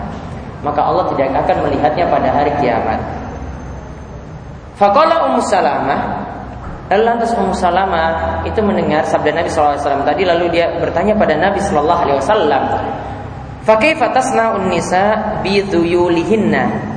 Maka 0.63 0.81
Allah 0.81 1.11
tidak 1.13 1.35
akan 1.45 1.57
melihatnya 1.69 2.09
pada 2.09 2.29
hari 2.31 2.55
kiamat. 2.63 2.97
Faqala 4.79 5.29
Ummu 5.29 5.43
Salamah 5.45 6.01
lantas 6.95 7.35
Ummu 7.35 7.53
Salamah 7.53 8.41
itu 8.47 8.63
mendengar 8.63 9.03
sabda 9.03 9.35
Nabi 9.35 9.51
SAW 9.51 10.07
tadi 10.07 10.23
lalu 10.23 10.55
dia 10.55 10.71
bertanya 10.79 11.19
pada 11.19 11.35
Nabi 11.35 11.59
SAW 11.59 12.63
Fakaifa 13.65 14.13
tasna'un 14.13 14.69
nisa 14.69 15.41
biduyulihinna 15.41 16.94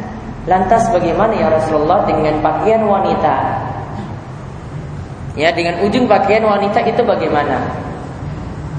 Lantas 0.47 0.87
bagaimana 0.95 1.35
ya 1.35 1.51
Rasulullah 1.51 2.07
dengan 2.07 2.39
pakaian 2.39 2.87
wanita? 2.87 3.35
Ya, 5.35 5.51
dengan 5.53 5.83
ujung 5.83 6.07
pakaian 6.07 6.41
wanita 6.47 6.81
itu 6.87 7.03
bagaimana? 7.03 7.67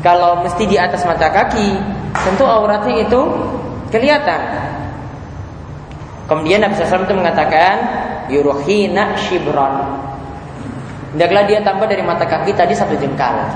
Kalau 0.01 0.43
mesti 0.43 0.65
di 0.65 0.81
atas 0.81 1.05
mata 1.05 1.29
kaki, 1.29 1.77
tentu 2.25 2.49
auratnya 2.49 3.05
itu 3.05 3.21
kelihatan. 3.93 4.41
Kemudian 6.25 6.65
Nabi 6.65 6.77
SAW 6.77 7.05
itu 7.05 7.15
mengatakan 7.15 7.75
yuruhina 8.33 9.17
shibron. 9.29 10.03
Hendaklah 11.15 11.45
dia 11.49 11.61
tambah 11.61 11.85
dari 11.89 12.01
mata 12.01 12.25
kaki 12.25 12.57
tadi 12.57 12.73
satu 12.73 12.97
jengkal. 12.97 13.49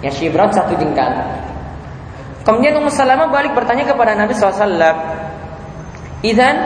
Ya 0.00 0.08
shibron 0.08 0.52
satu 0.56 0.72
jengkal. 0.76 1.14
Kemudian 2.48 2.80
Ummu 2.80 2.88
Salamah 2.88 3.28
balik 3.28 3.52
bertanya 3.52 3.84
kepada 3.84 4.16
Nabi 4.16 4.32
SAW 4.32 4.72
Idan 6.24 6.56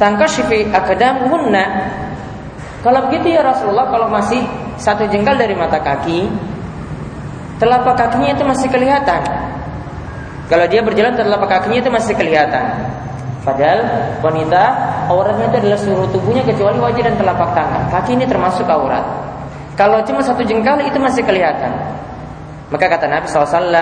tangkashifi 0.00 0.72
akdamuhunna. 0.74 1.64
Kalau 2.80 3.06
begitu 3.06 3.36
ya 3.36 3.44
Rasulullah 3.44 3.92
kalau 3.92 4.08
masih 4.08 4.40
satu 4.80 5.04
jengkal 5.12 5.36
dari 5.36 5.52
mata 5.52 5.78
kaki, 5.78 6.26
telapak 7.60 7.94
kakinya 7.94 8.32
itu 8.32 8.42
masih 8.42 8.68
kelihatan. 8.72 9.20
Kalau 10.48 10.66
dia 10.66 10.82
berjalan 10.82 11.14
telapak 11.14 11.60
kakinya 11.60 11.78
itu 11.84 11.90
masih 11.92 12.16
kelihatan. 12.16 12.66
Padahal 13.40 13.80
wanita 14.20 14.62
auratnya 15.08 15.48
itu 15.48 15.56
adalah 15.64 15.78
seluruh 15.80 16.08
tubuhnya 16.12 16.42
kecuali 16.44 16.76
wajah 16.80 17.02
dan 17.12 17.14
telapak 17.16 17.50
tangan. 17.56 17.82
Kaki 17.92 18.10
ini 18.16 18.24
termasuk 18.26 18.66
aurat. 18.68 19.04
Kalau 19.78 20.02
cuma 20.04 20.20
satu 20.20 20.44
jengkal 20.44 20.80
itu 20.84 20.98
masih 21.00 21.24
kelihatan. 21.24 21.72
Maka 22.70 22.86
kata 22.86 23.06
Nabi 23.08 23.26
SAW, 23.26 23.72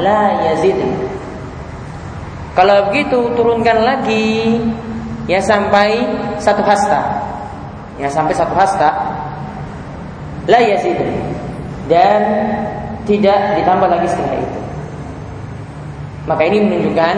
la 0.00 0.22
yazid. 0.48 0.78
Kalau 2.54 2.90
begitu 2.90 3.30
turunkan 3.38 3.86
lagi 3.86 4.58
ya 5.30 5.38
sampai 5.38 6.02
satu 6.42 6.62
hasta. 6.66 7.00
Ya 8.00 8.10
sampai 8.10 8.34
satu 8.34 8.54
hasta. 8.58 8.90
La 10.50 10.58
yazid. 10.58 10.98
Dan 11.86 12.22
tidak 13.06 13.58
ditambah 13.58 13.88
lagi 13.90 14.06
setelah 14.10 14.38
itu. 14.38 14.60
Maka 16.26 16.42
ini 16.46 16.58
menunjukkan 16.62 17.16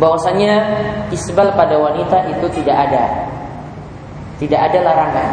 bahwasanya 0.00 0.54
isbal 1.12 1.54
pada 1.54 1.76
wanita 1.76 2.30
itu 2.30 2.46
tidak 2.62 2.76
ada. 2.88 3.04
Tidak 4.40 4.56
ada 4.56 4.78
larangan. 4.80 5.30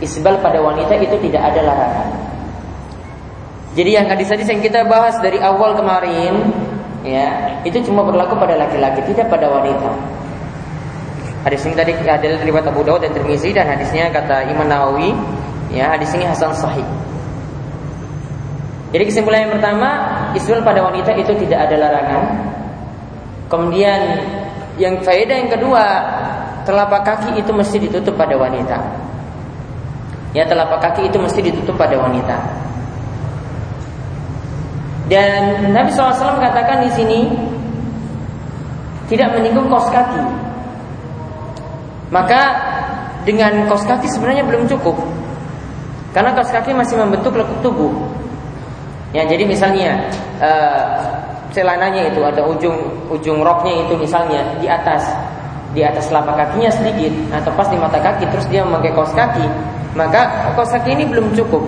Isbal 0.00 0.40
pada 0.40 0.58
wanita 0.58 0.96
itu 0.98 1.16
tidak 1.28 1.52
ada 1.52 1.60
larangan. 1.62 2.08
Jadi 3.78 3.90
yang 3.94 4.10
hadis-hadis 4.10 4.50
yang 4.50 4.58
kita 4.58 4.82
bahas 4.90 5.14
dari 5.22 5.38
awal 5.38 5.78
kemarin 5.78 6.50
ya 7.04 7.56
itu 7.64 7.80
cuma 7.88 8.04
berlaku 8.04 8.36
pada 8.36 8.56
laki-laki 8.56 9.00
tidak 9.12 9.32
pada 9.32 9.48
wanita. 9.48 9.90
Hadis 11.40 11.64
ini 11.64 11.72
tadi 11.72 11.96
adalah 11.96 12.44
riwayat 12.44 12.68
Abu 12.68 12.84
Dawud 12.84 13.00
dan 13.00 13.16
Tirmizi 13.16 13.56
dan 13.56 13.64
hadisnya 13.64 14.12
kata 14.12 14.44
Imam 14.52 14.68
Nawawi 14.68 15.16
ya 15.72 15.88
hadis 15.96 16.12
ini 16.12 16.28
hasan 16.28 16.52
sahih. 16.52 16.84
Jadi 18.90 19.06
kesimpulan 19.08 19.48
yang 19.48 19.52
pertama 19.56 19.88
isbal 20.36 20.60
pada 20.60 20.84
wanita 20.84 21.16
itu 21.16 21.32
tidak 21.46 21.70
ada 21.70 21.76
larangan. 21.80 22.24
Kemudian 23.48 24.00
yang 24.76 25.00
faedah 25.00 25.36
yang 25.40 25.50
kedua 25.50 25.84
telapak 26.68 27.02
kaki 27.08 27.40
itu 27.40 27.50
mesti 27.56 27.76
ditutup 27.80 28.14
pada 28.20 28.36
wanita. 28.36 28.76
Ya 30.36 30.44
telapak 30.44 30.84
kaki 30.84 31.08
itu 31.08 31.16
mesti 31.16 31.40
ditutup 31.40 31.74
pada 31.80 31.96
wanita 31.96 32.69
dan 35.06 35.72
Nabi 35.72 35.90
SAW 35.94 36.42
katakan 36.42 36.84
di 36.84 36.90
sini 36.92 37.20
tidak 39.10 39.34
menyinggung 39.34 39.66
kos 39.72 39.88
kaki. 39.90 40.22
Maka 42.10 42.40
dengan 43.24 43.66
kos 43.70 43.86
kaki 43.86 44.06
sebenarnya 44.10 44.46
belum 44.46 44.68
cukup. 44.70 44.98
Karena 46.14 46.34
kos 46.34 46.50
kaki 46.50 46.74
masih 46.74 46.98
membentuk 46.98 47.34
lekuk 47.34 47.58
tubuh. 47.62 47.90
Ya, 49.10 49.26
jadi 49.26 49.42
misalnya 49.42 50.06
uh, 50.38 51.02
celananya 51.50 52.06
itu 52.06 52.22
ada 52.22 52.46
ujung 52.46 52.78
ujung 53.10 53.42
roknya 53.42 53.82
itu 53.82 53.98
misalnya 53.98 54.38
di 54.62 54.70
atas 54.70 55.10
di 55.74 55.82
atas 55.82 56.06
telapak 56.10 56.34
kakinya 56.34 56.70
sedikit 56.70 57.10
atau 57.34 57.50
pas 57.54 57.66
di 57.66 57.78
mata 57.78 57.98
kaki 57.98 58.26
terus 58.30 58.46
dia 58.50 58.62
memakai 58.62 58.94
kos 58.94 59.10
kaki 59.14 59.42
maka 59.98 60.50
kos 60.54 60.70
kaki 60.70 60.94
ini 60.94 61.10
belum 61.10 61.34
cukup 61.34 61.62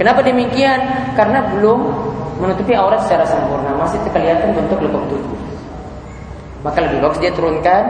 kenapa 0.00 0.24
demikian 0.24 0.80
karena 1.12 1.44
belum 1.52 1.92
menutupi 2.40 2.72
aurat 2.72 3.04
secara 3.04 3.28
sempurna, 3.28 3.76
masih 3.76 4.00
terkelihatan 4.08 4.56
bentuk 4.56 4.80
lekuk 4.80 5.04
tubuh. 5.12 5.40
Maka 6.64 6.88
lebih 6.88 7.04
bagus 7.04 7.20
dia 7.20 7.32
turunkan 7.36 7.84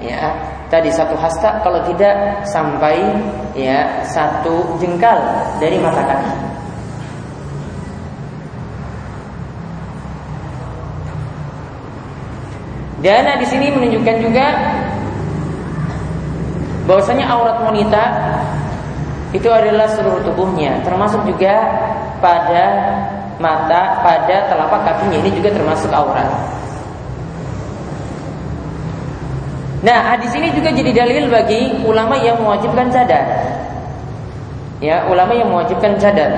ya 0.00 0.32
tadi 0.72 0.88
satu 0.88 1.12
hasta 1.20 1.60
kalau 1.60 1.84
tidak 1.84 2.44
sampai 2.48 3.04
ya 3.52 4.00
satu 4.08 4.80
jengkal 4.80 5.20
dari 5.60 5.76
mata 5.76 6.00
kaki. 6.00 6.32
Dan 13.02 13.26
di 13.36 13.46
sini 13.50 13.66
menunjukkan 13.74 14.16
juga 14.22 14.46
bahwasanya 16.86 17.26
aurat 17.28 17.58
wanita 17.66 18.02
itu 19.32 19.48
adalah 19.48 19.88
seluruh 19.88 20.20
tubuhnya, 20.28 20.84
termasuk 20.84 21.24
juga 21.24 21.56
pada 22.20 22.64
mata, 23.40 24.04
pada 24.04 24.52
telapak 24.52 24.80
kakinya 24.84 25.18
ini 25.24 25.30
juga 25.32 25.50
termasuk 25.56 25.88
aurat. 25.88 26.28
Nah, 29.82 30.14
hadis 30.14 30.30
ini 30.38 30.54
juga 30.54 30.70
jadi 30.70 30.94
dalil 30.94 31.26
bagi 31.26 31.82
ulama 31.82 32.14
yang 32.20 32.38
mewajibkan 32.38 32.86
cadar. 32.92 33.24
Ya, 34.78 35.02
ulama 35.10 35.34
yang 35.34 35.50
mewajibkan 35.50 35.98
cadar. 35.98 36.30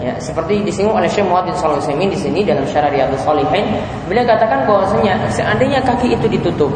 Ya, 0.00 0.16
seperti 0.20 0.60
disinggung 0.64 0.96
oleh 0.96 1.08
Syekh 1.08 1.24
Muhammad 1.28 1.56
bin 1.96 2.08
di 2.08 2.16
sini 2.16 2.40
dalam 2.44 2.64
Syarah 2.68 2.92
Riyadhus 2.92 3.20
Shalihin, 3.24 3.78
beliau 4.08 4.24
katakan 4.24 4.64
bahwasanya 4.68 5.16
seandainya 5.32 5.80
kaki 5.84 6.16
itu 6.16 6.24
ditutup, 6.28 6.72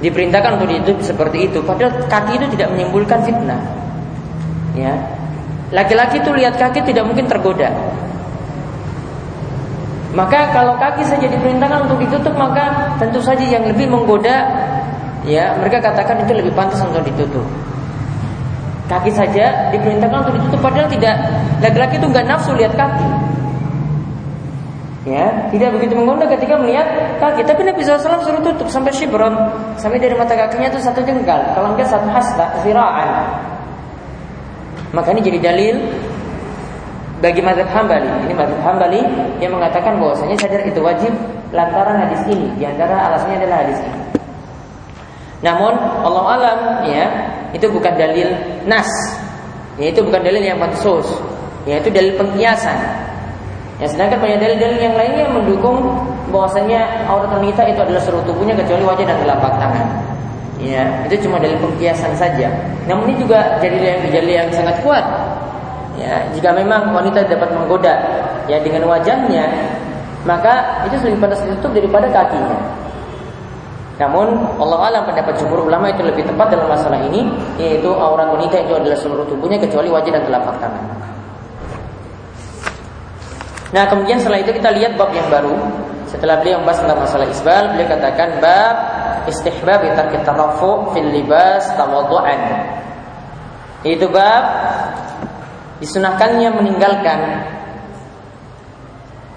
diperintahkan 0.00 0.60
untuk 0.60 0.68
ditutup 0.72 0.98
seperti 1.04 1.48
itu, 1.48 1.60
padahal 1.64 1.92
kaki 2.08 2.40
itu 2.40 2.46
tidak 2.56 2.72
menimbulkan 2.72 3.20
fitnah. 3.24 3.60
Ya. 4.74 4.96
Laki-laki 5.70 6.18
itu 6.18 6.30
lihat 6.34 6.58
kaki 6.58 6.82
tidak 6.82 7.06
mungkin 7.06 7.30
tergoda. 7.30 7.70
Maka 10.10 10.50
kalau 10.50 10.74
kaki 10.74 11.06
saja 11.06 11.30
diperintahkan 11.30 11.86
untuk 11.86 12.02
ditutup 12.02 12.34
maka 12.34 12.90
tentu 12.98 13.22
saja 13.22 13.46
yang 13.46 13.62
lebih 13.62 13.86
menggoda 13.86 14.42
ya 15.22 15.54
mereka 15.54 15.78
katakan 15.78 16.26
itu 16.26 16.34
lebih 16.34 16.50
pantas 16.50 16.82
untuk 16.82 17.06
ditutup. 17.06 17.46
Kaki 18.90 19.14
saja 19.14 19.70
diperintahkan 19.70 20.26
untuk 20.26 20.34
ditutup 20.42 20.60
padahal 20.66 20.90
tidak 20.90 21.14
laki-laki 21.62 21.94
itu 22.02 22.06
nggak 22.10 22.26
nafsu 22.26 22.50
lihat 22.58 22.74
kaki. 22.74 23.29
Ya, 25.08 25.48
tidak 25.48 25.80
begitu 25.80 25.96
menggoda 25.96 26.28
ketika 26.28 26.60
melihat 26.60 26.84
kaki. 27.16 27.40
Tapi 27.48 27.64
Nabi 27.64 27.80
SAW 27.80 28.20
suruh 28.20 28.42
tutup 28.44 28.68
sampai 28.68 28.92
shibron, 28.92 29.32
sampai 29.80 29.96
dari 29.96 30.12
mata 30.12 30.36
kakinya 30.36 30.68
itu 30.68 30.76
satu 30.76 31.00
jengkal. 31.00 31.40
Kalau 31.56 31.72
enggak 31.72 31.88
satu 31.88 32.04
hasta, 32.12 32.52
ziraan. 32.60 33.08
Maka 34.92 35.16
ini 35.16 35.24
jadi 35.24 35.38
dalil 35.40 35.76
bagi 37.24 37.40
mazhab 37.40 37.72
Hambali. 37.72 38.28
Ini 38.28 38.34
mazhab 38.36 38.60
Hambali 38.60 39.00
yang 39.40 39.56
mengatakan 39.56 39.96
bahwasanya 39.96 40.36
sadar 40.36 40.68
itu 40.68 40.84
wajib 40.84 41.12
lantaran 41.56 41.96
hadis 41.96 42.20
ini. 42.28 42.52
Di 42.60 42.68
antara 42.68 43.08
alasannya 43.08 43.40
adalah 43.40 43.58
hadis 43.64 43.80
ini. 43.80 44.00
Namun 45.40 45.72
Allah 46.04 46.24
alam 46.36 46.58
ya 46.84 47.04
itu 47.56 47.64
bukan 47.72 47.96
dalil 47.96 48.28
nas, 48.68 48.88
yaitu 49.80 50.04
bukan 50.04 50.20
dalil 50.20 50.44
yang 50.44 50.60
mansus, 50.60 51.08
yaitu 51.64 51.88
dalil 51.88 52.12
pengkiasan. 52.20 52.76
Ya, 53.80 53.88
sedangkan 53.88 54.20
banyak 54.20 54.38
dalil-dalil 54.44 54.76
yang 54.76 54.92
lainnya 54.92 55.24
mendukung 55.32 55.80
bahwasanya 56.28 57.08
aurat 57.08 57.32
wanita 57.32 57.64
itu 57.64 57.80
adalah 57.80 58.02
seluruh 58.04 58.24
tubuhnya 58.28 58.52
kecuali 58.52 58.84
wajah 58.84 59.08
dan 59.08 59.16
telapak 59.24 59.52
tangan. 59.56 59.86
Ya, 60.60 60.84
itu 61.08 61.24
cuma 61.24 61.40
dalil 61.40 61.56
pengkiasan 61.56 62.12
saja. 62.12 62.52
Namun 62.84 63.08
ini 63.08 63.24
juga 63.24 63.56
jadi 63.64 63.80
yang 63.80 64.00
dalil 64.12 64.32
yang 64.44 64.48
sangat 64.52 64.76
kuat. 64.84 65.00
Ya, 65.96 66.20
jika 66.36 66.52
memang 66.52 66.92
wanita 66.92 67.24
dapat 67.24 67.48
menggoda 67.56 67.96
ya 68.44 68.60
dengan 68.60 68.84
wajahnya, 68.84 69.48
maka 70.28 70.84
itu 70.84 71.00
lebih 71.00 71.24
pantas 71.24 71.40
ditutup 71.40 71.72
daripada 71.72 72.04
kakinya. 72.12 72.60
Namun 74.00 74.32
Allah 74.60 74.92
alam 74.92 75.02
pendapat 75.08 75.40
jumhur 75.40 75.68
ulama 75.68 75.92
itu 75.92 76.00
lebih 76.00 76.24
tepat 76.24 76.56
dalam 76.56 76.72
masalah 76.72 77.00
ini 77.04 77.28
yaitu 77.60 77.92
aurat 77.92 78.32
wanita 78.32 78.60
itu 78.64 78.72
adalah 78.72 78.96
seluruh 78.96 79.28
tubuhnya 79.28 79.60
kecuali 79.60 79.92
wajah 79.92 80.12
dan 80.20 80.24
telapak 80.24 80.56
tangan. 80.56 80.99
Nah 83.70 83.86
kemudian 83.86 84.18
setelah 84.18 84.42
itu 84.42 84.50
kita 84.50 84.70
lihat 84.74 84.98
bab 84.98 85.14
yang 85.14 85.26
baru 85.30 85.54
setelah 86.10 86.42
beliau 86.42 86.58
membahas 86.58 86.82
tentang 86.82 87.00
masalah 87.06 87.26
isbal 87.30 87.64
beliau 87.70 87.86
katakan 87.86 88.28
bab 88.42 88.76
istihbab 89.30 89.82
tarki 89.94 90.18
tarafu 90.26 90.90
fil 90.90 91.06
libas 91.06 91.70
tawaddu'an. 91.78 92.40
Itu 93.86 94.10
bab 94.10 94.44
disunahkannya 95.78 96.50
meninggalkan 96.50 97.20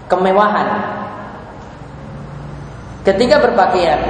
kemewahan 0.10 0.68
ketika 3.06 3.40
berpakaian 3.40 4.02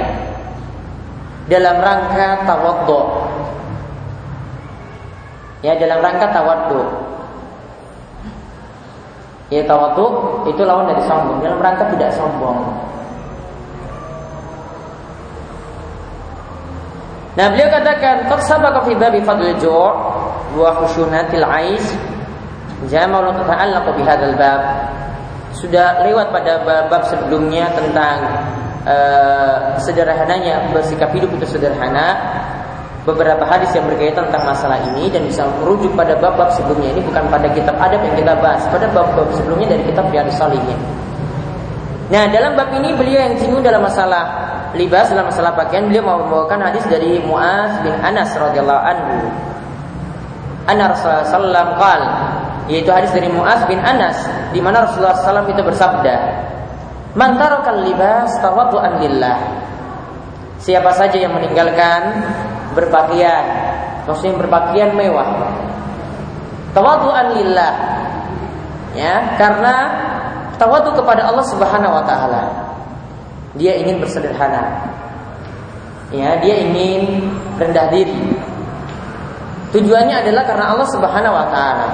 dalam 1.46 1.76
rangka 1.78 2.48
tawaddu. 2.48 3.00
Ya, 5.64 5.76
dalam 5.80 6.04
rangka 6.04 6.28
tawaddu. 6.32 7.03
Ya, 9.52 9.60
tawaddu 9.68 10.06
itu 10.48 10.62
lawan 10.64 10.88
dari 10.88 11.04
sombong. 11.04 11.44
Dalam 11.44 11.60
rangka 11.60 11.84
tidak 11.92 12.10
sombong. 12.16 12.64
Nah, 17.34 17.46
beliau 17.50 17.66
katakan, 17.68 18.30
"Qad 18.30 18.40
sabaqa 18.46 18.86
fi 18.86 18.94
babi 18.94 19.20
fadl 19.26 19.44
ju' 19.58 19.90
wa 20.54 20.70
khushunatil 20.80 21.42
'ais 21.42 21.82
jamalun 22.86 23.34
tata'allaqu 23.42 23.90
bi 23.98 24.02
hadzal 24.06 24.36
bab." 24.38 24.60
Sudah 25.54 26.02
lewat 26.06 26.30
pada 26.30 26.62
bab, 26.62 26.90
bab 26.90 27.02
sebelumnya 27.10 27.68
tentang 27.74 28.16
uh, 28.86 29.76
sederhananya 29.82 30.70
bersikap 30.70 31.10
hidup 31.10 31.30
itu 31.36 31.46
sederhana 31.58 32.16
beberapa 33.04 33.44
hadis 33.44 33.68
yang 33.76 33.84
berkaitan 33.84 34.28
tentang 34.32 34.48
masalah 34.48 34.80
ini 34.92 35.12
dan 35.12 35.28
bisa 35.28 35.44
merujuk 35.60 35.92
pada 35.92 36.16
bab-bab 36.16 36.48
sebelumnya 36.56 36.96
ini 36.96 37.00
bukan 37.04 37.28
pada 37.28 37.48
kitab 37.52 37.76
adab 37.76 38.00
yang 38.00 38.16
kita 38.16 38.32
bahas 38.40 38.64
pada 38.72 38.88
bab-bab 38.88 39.28
sebelumnya 39.36 39.76
dari 39.76 39.82
kitab 39.84 40.08
Riyadhus 40.08 40.36
Shalihin. 40.40 40.80
Nah, 42.08 42.24
dalam 42.28 42.56
bab 42.56 42.72
ini 42.72 42.96
beliau 42.96 43.20
yang 43.28 43.36
singgung 43.36 43.64
dalam 43.64 43.84
masalah 43.84 44.24
libas 44.74 45.08
dalam 45.12 45.30
masalah 45.30 45.54
pakaian 45.54 45.86
beliau 45.86 46.04
mau 46.04 46.18
membawakan 46.24 46.72
hadis 46.72 46.84
dari 46.90 47.20
Muaz 47.22 47.80
bin 47.84 47.94
Anas 48.00 48.32
radhiyallahu 48.34 48.82
anhu. 48.82 49.16
Anna 50.64 50.90
Rasulullah 50.90 51.28
sallallahu 51.28 51.70
qal 51.76 52.00
yaitu 52.72 52.88
hadis 52.88 53.12
dari 53.12 53.28
Muaz 53.28 53.60
bin 53.68 53.76
Anas 53.80 54.16
di 54.56 54.60
mana 54.64 54.88
Rasulullah 54.88 55.12
SAW 55.20 55.44
itu 55.52 55.60
bersabda 55.60 56.16
Man 57.14 57.38
tarakal 57.38 57.86
libas 57.86 58.34
tawaddu'an 58.42 58.98
lillah. 58.98 59.38
Siapa 60.62 60.90
saja 60.94 61.16
yang 61.18 61.34
meninggalkan 61.34 62.24
berpakaian, 62.74 63.44
maksudnya 64.06 64.38
berpakaian 64.38 64.94
mewah. 64.94 65.50
Tawaddu'an 66.74 67.38
lillah. 67.38 67.74
Ya, 68.94 69.34
karena 69.38 69.74
tawadu 70.58 70.94
kepada 70.94 71.26
Allah 71.26 71.46
Subhanahu 71.46 71.94
wa 71.98 72.04
taala. 72.06 72.42
Dia 73.54 73.78
ingin 73.78 74.02
bersederhana. 74.02 74.90
Ya, 76.14 76.38
dia 76.38 76.54
ingin 76.62 77.30
rendah 77.58 77.90
diri. 77.90 78.18
Tujuannya 79.74 80.22
adalah 80.22 80.42
karena 80.46 80.66
Allah 80.70 80.88
Subhanahu 80.94 81.34
wa 81.34 81.46
taala. 81.50 81.88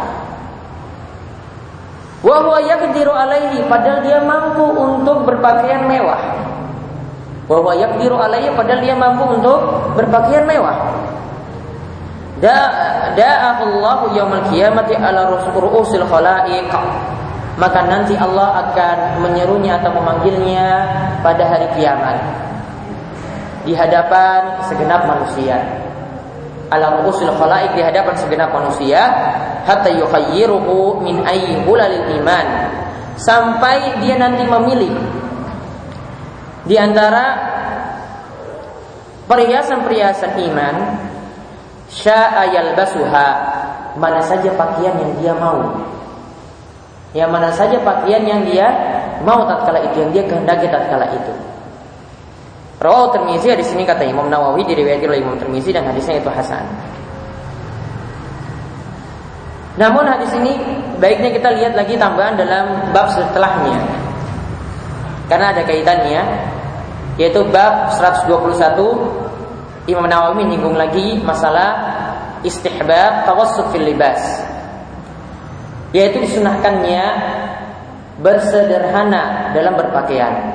Wa 2.20 2.36
huwa 2.44 2.60
yaqdiru 2.60 3.12
alaihi 3.16 3.64
padahal 3.64 4.04
dia 4.04 4.20
mampu 4.20 4.64
untuk 4.76 5.24
berpakaian 5.24 5.88
mewah. 5.88 6.20
Wa 7.50 7.58
huwa 7.58 7.74
yaqdiru 7.74 8.14
alaihi 8.14 8.54
padahal 8.54 8.78
dia 8.78 8.94
mampu 8.94 9.26
untuk 9.26 9.58
berpakaian 9.98 10.46
mewah. 10.46 10.94
Da 12.38 12.56
da'ahullahu 13.18 14.14
yaumil 14.14 14.46
qiyamati 14.54 14.94
ala 14.94 15.26
ru'usil 15.50 16.06
khalaiq. 16.06 16.70
Maka 17.58 17.84
nanti 17.90 18.14
Allah 18.14 18.70
akan 18.70 19.26
menyerunya 19.26 19.82
atau 19.82 19.92
memanggilnya 19.92 20.86
pada 21.20 21.44
hari 21.44 21.68
kiamat 21.76 22.16
di 23.66 23.76
hadapan 23.76 24.64
segenap 24.64 25.04
manusia 25.04 25.60
ala 26.70 27.02
ru'usil 27.02 27.34
khalaik 27.34 27.74
di 27.76 27.82
hadapan 27.82 28.14
segenap 28.16 28.54
manusia 28.54 29.10
hatta 29.66 29.90
yukhayyiruhu 29.90 31.02
min 31.02 31.20
ayyi 31.26 31.60
hulalil 31.66 32.06
iman 32.22 32.46
sampai 33.18 34.00
dia 34.00 34.16
nanti 34.16 34.46
memilih 34.46 34.94
di 36.70 36.78
antara 36.78 37.34
perhiasan-perhiasan 39.26 40.38
iman 40.38 40.74
syaa 41.90 42.46
yalbasuha 42.46 43.28
mana 43.98 44.22
saja 44.22 44.54
pakaian 44.54 44.94
yang 44.94 45.12
dia 45.18 45.34
mau 45.34 45.82
ya 47.10 47.26
mana 47.26 47.50
saja 47.50 47.74
pakaian 47.82 48.22
yang 48.22 48.46
dia 48.46 48.70
mau 49.26 49.42
tatkala 49.50 49.82
itu 49.82 49.98
yang 49.98 50.10
dia 50.14 50.22
kehendaki 50.30 50.70
tatkala 50.70 51.10
itu 51.10 51.34
Rawal 52.80 53.12
Tirmizi 53.12 53.50
di 53.52 53.66
sini 53.66 53.84
kata 53.84 54.08
Imam 54.08 54.30
Nawawi 54.32 54.64
diriwayatkan 54.64 55.10
oleh 55.10 55.20
Imam 55.20 55.36
Tirmizi 55.36 55.68
dan 55.68 55.84
hadisnya 55.84 56.16
itu 56.16 56.32
hasan. 56.32 56.64
Namun 59.76 60.08
hadis 60.08 60.32
ini 60.32 60.56
baiknya 60.96 61.28
kita 61.28 61.60
lihat 61.60 61.76
lagi 61.76 62.00
tambahan 62.00 62.40
dalam 62.40 62.88
bab 62.96 63.12
setelahnya. 63.12 63.84
Karena 65.28 65.52
ada 65.52 65.60
kaitannya 65.68 66.24
yaitu 67.20 67.44
bab 67.52 67.92
121 68.00 69.28
Imam 69.84 70.08
Nawawi 70.08 70.48
menyinggung 70.48 70.72
lagi 70.72 71.20
masalah 71.20 71.76
istihbab 72.40 73.28
tawassut 73.28 73.68
fil 73.76 73.84
libas. 73.84 74.20
Yaitu 75.92 76.24
disunahkannya 76.24 77.04
bersederhana 78.24 79.52
dalam 79.52 79.76
berpakaian. 79.76 80.54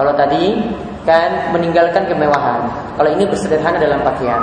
Kalau 0.00 0.16
tadi 0.16 0.56
kan 1.04 1.52
meninggalkan 1.52 2.08
kemewahan. 2.08 2.64
Kalau 2.96 3.10
ini 3.12 3.24
bersederhana 3.28 3.76
dalam 3.76 4.00
pakaian. 4.00 4.40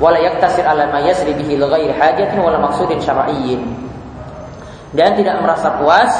Wala 0.00 0.16
yaktasir 0.20 0.64
ala 0.64 0.88
ma 0.88 1.00
bihi 1.04 1.54
ghairi 1.56 1.92
hajatin 1.96 2.40
wala 2.40 2.60
maksudin 2.60 3.00
syar'iyyin. 3.00 3.60
Dan 4.96 5.14
tidak 5.14 5.38
merasa 5.44 5.76
puas 5.78 6.10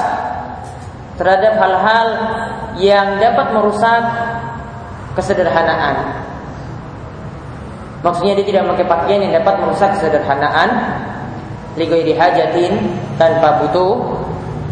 terhadap 1.19 1.59
hal-hal 1.59 2.09
yang 2.79 3.19
dapat 3.19 3.51
merusak 3.51 4.03
kesederhanaan. 5.15 6.27
Maksudnya 8.01 8.33
dia 8.41 8.47
tidak 8.49 8.63
memakai 8.65 8.87
pakaian 8.89 9.21
yang 9.29 9.33
dapat 9.37 9.55
merusak 9.61 9.93
kesederhanaan 10.01 10.69
lighairi 11.77 12.17
hajatin 12.17 12.97
tanpa 13.21 13.61
butuh 13.61 14.19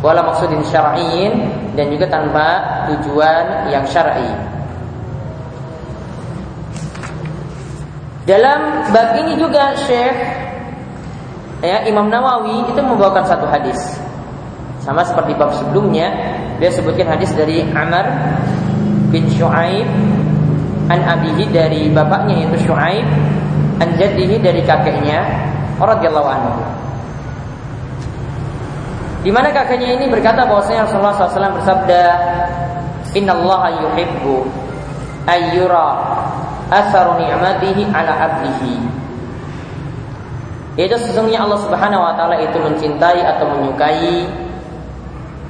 wala 0.01 0.25
maksudin 0.25 0.65
syar'iyyin 0.65 1.51
dan 1.77 1.93
juga 1.93 2.07
tanpa 2.09 2.47
tujuan 2.91 3.69
yang 3.69 3.85
syar'i. 3.85 4.31
Dalam 8.29 8.93
bab 8.93 9.17
ini 9.17 9.41
juga 9.41 9.73
Syekh 9.89 10.17
ya 11.65 11.81
Imam 11.89 12.13
Nawawi 12.13 12.69
itu 12.69 12.81
membawakan 12.81 13.25
satu 13.25 13.49
hadis. 13.49 13.77
Sama 14.85 15.05
seperti 15.05 15.33
bab 15.37 15.53
sebelumnya, 15.53 16.13
dia 16.61 16.69
sebutkan 16.73 17.09
hadis 17.09 17.33
dari 17.33 17.65
Amr 17.73 18.05
bin 19.09 19.29
Shu'aib 19.33 19.89
an 20.89 21.01
abihi 21.05 21.45
dari 21.53 21.93
bapaknya 21.93 22.45
yaitu 22.45 22.69
Shu'aib 22.69 23.07
an 23.79 23.89
jaddihi 24.01 24.41
dari 24.41 24.65
kakeknya 24.65 25.25
radhiyallahu 25.79 26.29
anhu. 26.29 26.53
Di 29.23 29.31
mana 29.35 29.53
kakeknya 29.53 29.99
ini 30.01 30.07
berkata 30.09 30.47
bahwasanya 30.49 30.89
Rasulullah 30.89 31.15
SAW 31.15 31.59
bersabda, 31.61 32.03
Inna 33.19 33.35
Allah 33.35 33.63
yuhibbu 33.83 34.47
ayyura 35.29 35.89
asaru 36.73 37.21
ni'matihi 37.21 37.93
ala 37.93 38.13
abdihi. 38.15 38.77
Itu 40.79 40.95
sesungguhnya 40.95 41.43
Allah 41.43 41.59
Subhanahu 41.59 42.07
wa 42.07 42.15
taala 42.15 42.39
itu 42.39 42.55
mencintai 42.63 43.19
atau 43.27 43.51
menyukai 43.51 44.31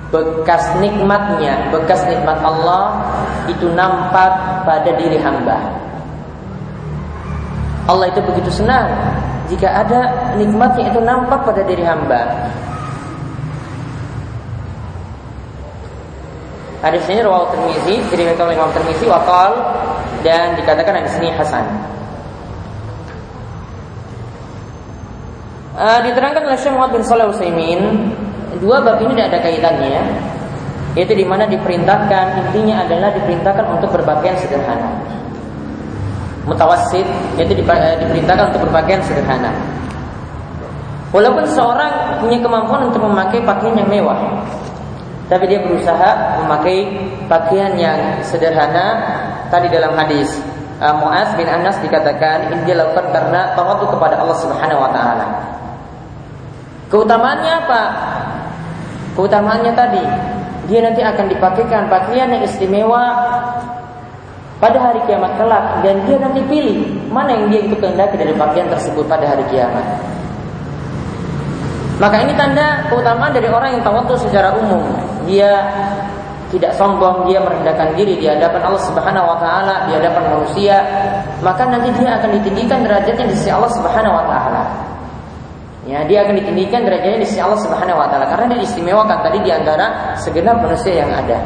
bekas 0.08 0.64
nikmatnya, 0.80 1.68
bekas 1.68 2.00
nikmat 2.08 2.40
Allah 2.40 3.04
itu 3.48 3.68
nampak 3.76 4.64
pada 4.64 4.90
diri 4.96 5.20
hamba. 5.20 5.58
Allah 7.88 8.12
itu 8.12 8.20
begitu 8.20 8.52
senang 8.52 8.88
jika 9.48 9.68
ada 9.68 10.32
nikmatnya 10.36 10.92
itu 10.92 11.00
nampak 11.00 11.44
pada 11.44 11.64
diri 11.64 11.84
hamba. 11.84 12.52
Hadis 16.78 17.02
ini 17.10 17.26
rawahu 17.26 17.50
Tirmizi, 17.50 18.06
diriwayatkan 18.06 18.44
oleh 18.46 18.54
Imam 18.54 18.70
Tirmizi 18.70 19.10
waqal 19.10 19.50
dan 20.22 20.54
dikatakan 20.54 21.02
di 21.02 21.10
sini 21.10 21.28
hasan. 21.34 21.66
Uh, 25.74 25.98
diterangkan 26.06 26.42
oleh 26.46 26.58
Syekh 26.58 26.74
Muhammad 26.74 26.98
bin 26.98 27.02
Shalih 27.06 27.26
Utsaimin, 27.30 27.80
dua 28.56 28.80
bab 28.80 28.96
ini 29.04 29.12
tidak 29.12 29.28
ada 29.36 29.40
kaitannya, 29.44 30.02
yaitu 30.96 31.12
di 31.12 31.24
mana 31.28 31.44
diperintahkan 31.44 32.26
intinya 32.48 32.88
adalah 32.88 33.12
diperintahkan 33.12 33.64
untuk 33.76 33.92
berpakaian 33.92 34.36
sederhana. 34.40 34.88
Mutawassit 36.48 37.04
yaitu 37.36 37.52
eh, 37.60 37.96
diperintahkan 38.00 38.56
untuk 38.56 38.64
berpakaian 38.68 39.04
sederhana. 39.04 39.52
Walaupun 41.12 41.44
seorang 41.48 42.20
punya 42.20 42.36
kemampuan 42.40 42.92
untuk 42.92 43.00
memakai 43.04 43.40
pakaian 43.40 43.80
yang 43.80 43.88
mewah, 43.88 44.44
tapi 45.28 45.44
dia 45.48 45.60
berusaha 45.60 46.40
memakai 46.44 46.88
pakaian 47.28 47.76
yang 47.76 48.00
sederhana. 48.24 49.16
Tadi 49.48 49.72
dalam 49.72 49.96
hadis 49.96 50.28
uh, 50.80 50.94
Muaz 51.00 51.32
bin 51.36 51.48
Anas 51.48 51.80
dikatakan 51.80 52.52
ini 52.52 52.68
dia 52.68 52.76
lakukan 52.76 53.08
karena 53.12 53.52
tawadu 53.56 53.88
kepada 53.92 54.20
Allah 54.20 54.36
Subhanahu 54.36 54.80
wa 54.80 54.90
taala. 54.92 55.26
Keutamaannya 56.88 57.52
apa? 57.64 57.82
Keutamaannya 59.18 59.74
tadi 59.74 60.02
dia 60.70 60.78
nanti 60.78 61.02
akan 61.02 61.26
dipakaikan 61.26 61.90
pakaian 61.90 62.30
yang 62.30 62.46
istimewa 62.46 63.18
pada 64.62 64.78
hari 64.78 65.02
kiamat 65.10 65.34
kelak 65.34 65.82
dan 65.82 66.06
dia 66.06 66.22
nanti 66.22 66.38
pilih 66.46 66.86
mana 67.10 67.34
yang 67.34 67.50
dia 67.50 67.66
itu 67.66 67.74
kehendaki 67.74 68.14
dari 68.14 68.30
pakaian 68.38 68.70
tersebut 68.70 69.02
pada 69.10 69.26
hari 69.26 69.42
kiamat. 69.50 69.82
Maka 71.98 72.22
ini 72.22 72.30
tanda 72.38 72.86
keutamaan 72.86 73.34
dari 73.34 73.50
orang 73.50 73.74
yang 73.74 73.82
tawadhu 73.82 74.14
secara 74.14 74.54
umum. 74.54 74.86
Dia 75.26 75.66
tidak 76.48 76.72
sombong, 76.78 77.26
dia 77.26 77.42
merendahkan 77.42 77.92
diri 77.98 78.22
di 78.22 78.26
hadapan 78.30 78.70
Allah 78.70 78.82
Subhanahu 78.86 79.26
wa 79.34 79.36
taala, 79.42 79.84
di 79.90 79.98
hadapan 79.98 80.22
manusia, 80.32 80.76
maka 81.44 81.66
nanti 81.68 81.90
dia 81.98 82.16
akan 82.16 82.38
ditinggikan 82.40 82.86
derajatnya 82.86 83.26
di 83.28 83.34
sisi 83.36 83.50
Allah 83.50 83.68
Subhanahu 83.74 84.14
wa 84.14 84.24
taala. 84.30 84.47
Ya, 85.88 86.04
dia 86.04 86.20
akan 86.20 86.36
ditinggikan 86.36 86.84
derajatnya 86.84 87.24
di 87.24 87.28
sisi 87.32 87.40
Allah 87.40 87.56
Subhanahu 87.64 87.96
wa 87.96 88.12
taala 88.12 88.28
karena 88.28 88.52
dia 88.52 88.60
istimewakan 88.60 89.24
tadi 89.24 89.40
di 89.40 89.48
antara 89.48 90.12
segenap 90.20 90.60
manusia 90.60 91.00
yang 91.00 91.08
ada. 91.08 91.40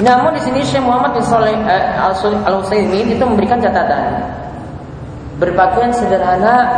Namun 0.00 0.32
di 0.32 0.40
sini 0.40 0.64
Syekh 0.64 0.80
Muhammad 0.80 1.12
bin 1.12 1.24
Saleh 1.28 1.52
eh, 1.52 2.40
Al-Utsaimin 2.40 3.12
itu 3.12 3.20
memberikan 3.20 3.60
catatan. 3.60 4.16
Berpakaian 5.36 5.92
sederhana 5.92 6.72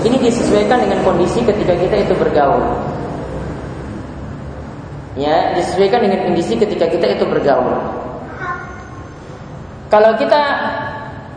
ini 0.00 0.16
disesuaikan 0.16 0.80
dengan 0.80 1.04
kondisi 1.04 1.44
ketika 1.44 1.76
kita 1.76 2.08
itu 2.08 2.16
bergaul. 2.16 2.64
Ya, 5.20 5.52
disesuaikan 5.52 6.08
dengan 6.08 6.24
kondisi 6.24 6.56
ketika 6.56 6.88
kita 6.88 7.20
itu 7.20 7.24
bergaul. 7.28 7.84
Kalau 9.92 10.16
kita 10.16 10.40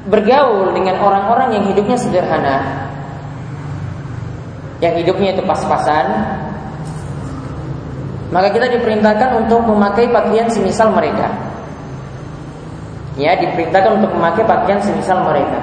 bergaul 0.08 0.72
dengan 0.72 1.02
orang-orang 1.04 1.60
yang 1.60 1.64
hidupnya 1.68 1.98
sederhana, 2.00 2.88
yang 4.80 4.96
hidupnya 4.96 5.36
itu 5.36 5.44
pas-pasan, 5.44 6.08
maka 8.32 8.48
kita 8.54 8.72
diperintahkan 8.80 9.44
untuk 9.44 9.66
memakai 9.68 10.08
pakaian 10.08 10.48
semisal 10.48 10.94
mereka. 10.96 11.28
Ya, 13.20 13.36
diperintahkan 13.36 14.00
untuk 14.00 14.16
memakai 14.16 14.48
pakaian 14.48 14.80
semisal 14.80 15.28
mereka. 15.28 15.60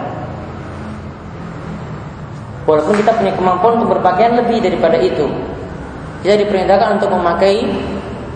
Walaupun 2.68 2.98
kita 3.00 3.14
punya 3.16 3.32
kemampuan 3.32 3.80
untuk 3.80 3.94
berpakaian 3.94 4.42
lebih 4.42 4.58
daripada 4.58 4.98
itu 4.98 5.22
Kita 6.26 6.34
diperintahkan 6.34 6.98
untuk 6.98 7.14
memakai 7.14 7.62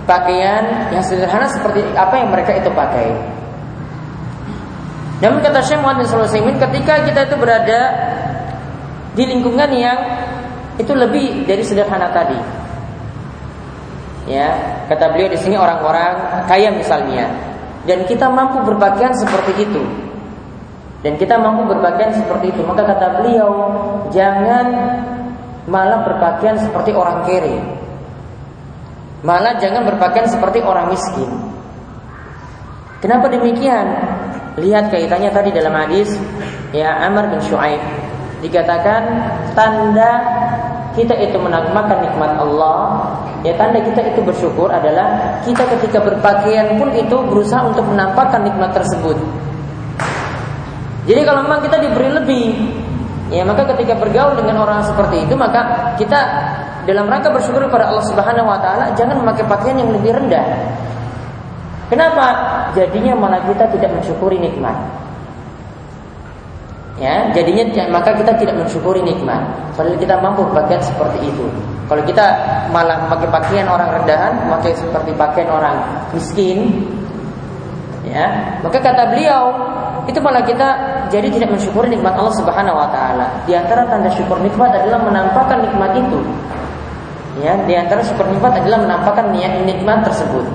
pakaian 0.07 0.91
yang 0.95 1.03
sederhana 1.03 1.51
seperti 1.51 1.83
apa 1.99 2.15
yang 2.15 2.31
mereka 2.31 2.55
itu 2.55 2.71
pakai 2.71 3.11
Namun 5.21 5.45
kata 5.45 5.61
Syekh 5.61 5.85
Muhammad 5.85 6.09
bin 6.33 6.57
ketika 6.57 7.05
kita 7.05 7.21
itu 7.29 7.37
berada 7.37 7.81
di 9.13 9.25
lingkungan 9.29 9.69
yang 9.77 9.99
itu 10.81 10.93
lebih 10.97 11.45
dari 11.45 11.61
sederhana 11.61 12.09
tadi. 12.09 12.41
Ya, 14.29 14.53
kata 14.89 15.13
beliau 15.13 15.29
di 15.29 15.37
sini 15.37 15.61
orang-orang 15.61 16.45
kaya 16.49 16.73
misalnya 16.73 17.29
dan 17.85 18.05
kita 18.09 18.29
mampu 18.29 18.65
berpakaian 18.65 19.13
seperti 19.17 19.65
itu. 19.65 19.83
Dan 21.01 21.17
kita 21.17 21.41
mampu 21.41 21.65
berpakaian 21.65 22.13
seperti 22.13 22.53
itu. 22.53 22.61
Maka 22.61 22.85
kata 22.85 23.21
beliau 23.21 23.53
jangan 24.13 24.69
malah 25.65 26.05
berpakaian 26.05 26.61
seperti 26.61 26.93
orang 26.93 27.25
kere. 27.25 27.57
Malah 29.25 29.57
jangan 29.57 29.89
berpakaian 29.89 30.29
seperti 30.29 30.61
orang 30.61 30.93
miskin. 30.93 31.29
Kenapa 33.01 33.33
demikian 33.33 33.89
lihat 34.59 34.91
kaitannya 34.91 35.31
tadi 35.31 35.55
dalam 35.55 35.75
hadis 35.77 36.11
ya 36.75 37.07
Amr 37.07 37.31
bin 37.31 37.41
Shu'aib 37.45 37.79
dikatakan 38.41 39.03
tanda 39.55 40.13
kita 40.97 41.15
itu 41.23 41.39
menagmakan 41.39 42.03
nikmat 42.03 42.35
Allah 42.41 43.15
ya 43.47 43.55
tanda 43.55 43.79
kita 43.79 44.11
itu 44.11 44.21
bersyukur 44.27 44.73
adalah 44.73 45.39
kita 45.47 45.63
ketika 45.79 46.03
berpakaian 46.03 46.81
pun 46.81 46.91
itu 46.97 47.17
berusaha 47.31 47.63
untuk 47.69 47.87
menampakkan 47.87 48.43
nikmat 48.43 48.75
tersebut 48.75 49.15
jadi 51.11 51.27
kalau 51.27 51.43
memang 51.43 51.65
kita 51.65 51.81
diberi 51.83 52.07
lebih, 52.13 52.47
ya 53.33 53.43
maka 53.43 53.65
ketika 53.75 53.97
bergaul 53.97 54.37
dengan 54.37 54.63
orang 54.63 54.85
seperti 54.85 55.25
itu 55.25 55.35
maka 55.35 55.93
kita 55.97 56.19
dalam 56.85 57.09
rangka 57.09 57.35
bersyukur 57.35 57.67
kepada 57.67 57.91
Allah 57.91 58.05
Subhanahu 58.07 58.47
wa 58.47 58.59
taala 58.63 58.93
jangan 58.95 59.19
memakai 59.19 59.43
pakaian 59.49 59.81
yang 59.81 59.91
lebih 59.91 60.15
rendah. 60.15 60.45
Kenapa? 61.91 62.27
Jadinya 62.79 63.19
malah 63.19 63.43
kita 63.51 63.67
tidak 63.75 63.91
mensyukuri 63.99 64.39
nikmat. 64.39 64.79
Ya, 67.01 67.33
jadinya 67.33 67.65
maka 67.91 68.15
kita 68.15 68.37
tidak 68.39 68.55
mensyukuri 68.61 69.03
nikmat. 69.03 69.43
Padahal 69.75 69.99
kita 69.99 70.15
mampu 70.23 70.47
berpakaian 70.47 70.85
seperti 70.85 71.33
itu. 71.33 71.49
Kalau 71.91 72.07
kita 72.07 72.23
malah 72.71 73.03
memakai 73.09 73.27
pakaian 73.27 73.67
orang 73.67 73.91
rendahan, 73.91 74.47
memakai 74.47 74.71
seperti 74.79 75.11
pakaian 75.19 75.51
orang 75.51 75.75
miskin, 76.15 76.87
ya, 78.07 78.55
maka 78.63 78.79
kata 78.79 79.11
beliau 79.11 79.51
itu 80.07 80.23
malah 80.23 80.45
kita 80.47 80.69
jadi 81.11 81.27
tidak 81.35 81.59
mensyukuri 81.59 81.91
nikmat 81.91 82.15
Allah 82.15 82.35
Subhanahu 82.39 82.79
wa 82.79 82.89
taala. 82.95 83.27
Di 83.49 83.59
antara 83.59 83.83
tanda 83.91 84.07
syukur 84.15 84.39
nikmat 84.39 84.71
adalah 84.71 85.03
menampakkan 85.03 85.59
nikmat 85.67 85.99
itu. 85.99 86.21
Ya, 87.43 87.59
di 87.65 87.75
antara 87.75 88.05
syukur 88.05 88.29
nikmat 88.31 88.61
adalah 88.61 88.79
menampakkan 88.87 89.35
nikmat 89.67 90.07
tersebut. 90.07 90.47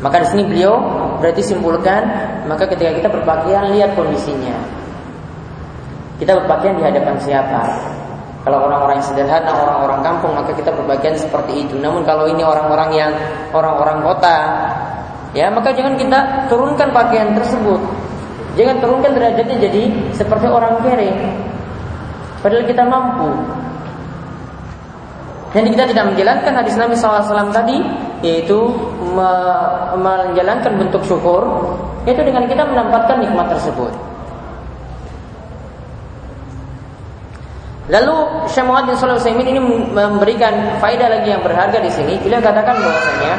Maka 0.00 0.24
di 0.24 0.26
sini 0.32 0.42
beliau 0.48 0.80
berarti 1.20 1.44
simpulkan 1.44 2.02
maka 2.48 2.64
ketika 2.64 2.90
kita 2.96 3.08
berpakaian 3.12 3.68
lihat 3.76 3.92
kondisinya. 3.92 4.56
Kita 6.16 6.36
berpakaian 6.40 6.76
di 6.76 6.84
hadapan 6.84 7.16
siapa? 7.20 7.60
Kalau 8.40 8.64
orang-orang 8.64 8.96
yang 9.00 9.08
sederhana, 9.08 9.52
orang-orang 9.52 10.00
kampung, 10.00 10.32
maka 10.32 10.56
kita 10.56 10.72
berpakaian 10.72 11.12
seperti 11.16 11.68
itu. 11.68 11.76
Namun 11.76 12.08
kalau 12.08 12.24
ini 12.24 12.40
orang-orang 12.40 12.90
yang 12.96 13.12
orang-orang 13.52 14.00
kota, 14.00 14.36
ya 15.36 15.52
maka 15.52 15.76
jangan 15.76 16.00
kita 16.00 16.48
turunkan 16.48 16.88
pakaian 16.92 17.36
tersebut. 17.36 17.80
Jangan 18.56 18.80
turunkan 18.80 19.12
derajatnya 19.12 19.56
jadi 19.60 19.82
seperti 20.16 20.48
orang 20.48 20.80
kere. 20.80 21.12
Padahal 22.40 22.64
kita 22.64 22.82
mampu. 22.88 23.28
Dan 25.50 25.66
kita 25.66 25.82
tidak 25.90 26.14
menjalankan 26.14 26.52
hadis 26.62 26.78
Nabi 26.78 26.94
SAW 26.94 27.50
tadi 27.50 27.82
yaitu 28.22 28.70
menjalankan 29.98 30.78
bentuk 30.78 31.02
syukur 31.02 31.42
yaitu 32.06 32.22
dengan 32.22 32.46
kita 32.46 32.62
menampakkan 32.62 33.18
nikmat 33.18 33.50
tersebut. 33.50 33.90
Lalu 37.90 38.46
Syekh 38.46 38.64
Muhammad 38.70 38.94
bin 38.94 38.96
Shalih 39.02 39.18
ini 39.50 39.58
memberikan 39.90 40.78
faedah 40.78 41.10
lagi 41.10 41.34
yang 41.34 41.42
berharga 41.42 41.82
di 41.82 41.90
sini. 41.90 42.22
Beliau 42.22 42.38
katakan 42.38 42.78
bahwasanya 42.78 43.34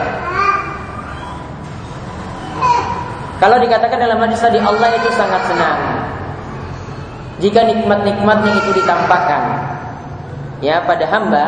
kalau 3.39 3.57
dikatakan 3.63 3.95
dalam 3.95 4.19
hadis 4.19 4.43
tadi 4.43 4.59
Allah 4.59 4.91
itu 4.91 5.09
sangat 5.15 5.41
senang 5.47 5.79
jika 7.39 7.63
nikmat-nikmatnya 7.63 8.51
itu 8.59 8.69
ditampakkan 8.75 9.43
ya 10.61 10.85
pada 10.85 11.05
hamba 11.09 11.45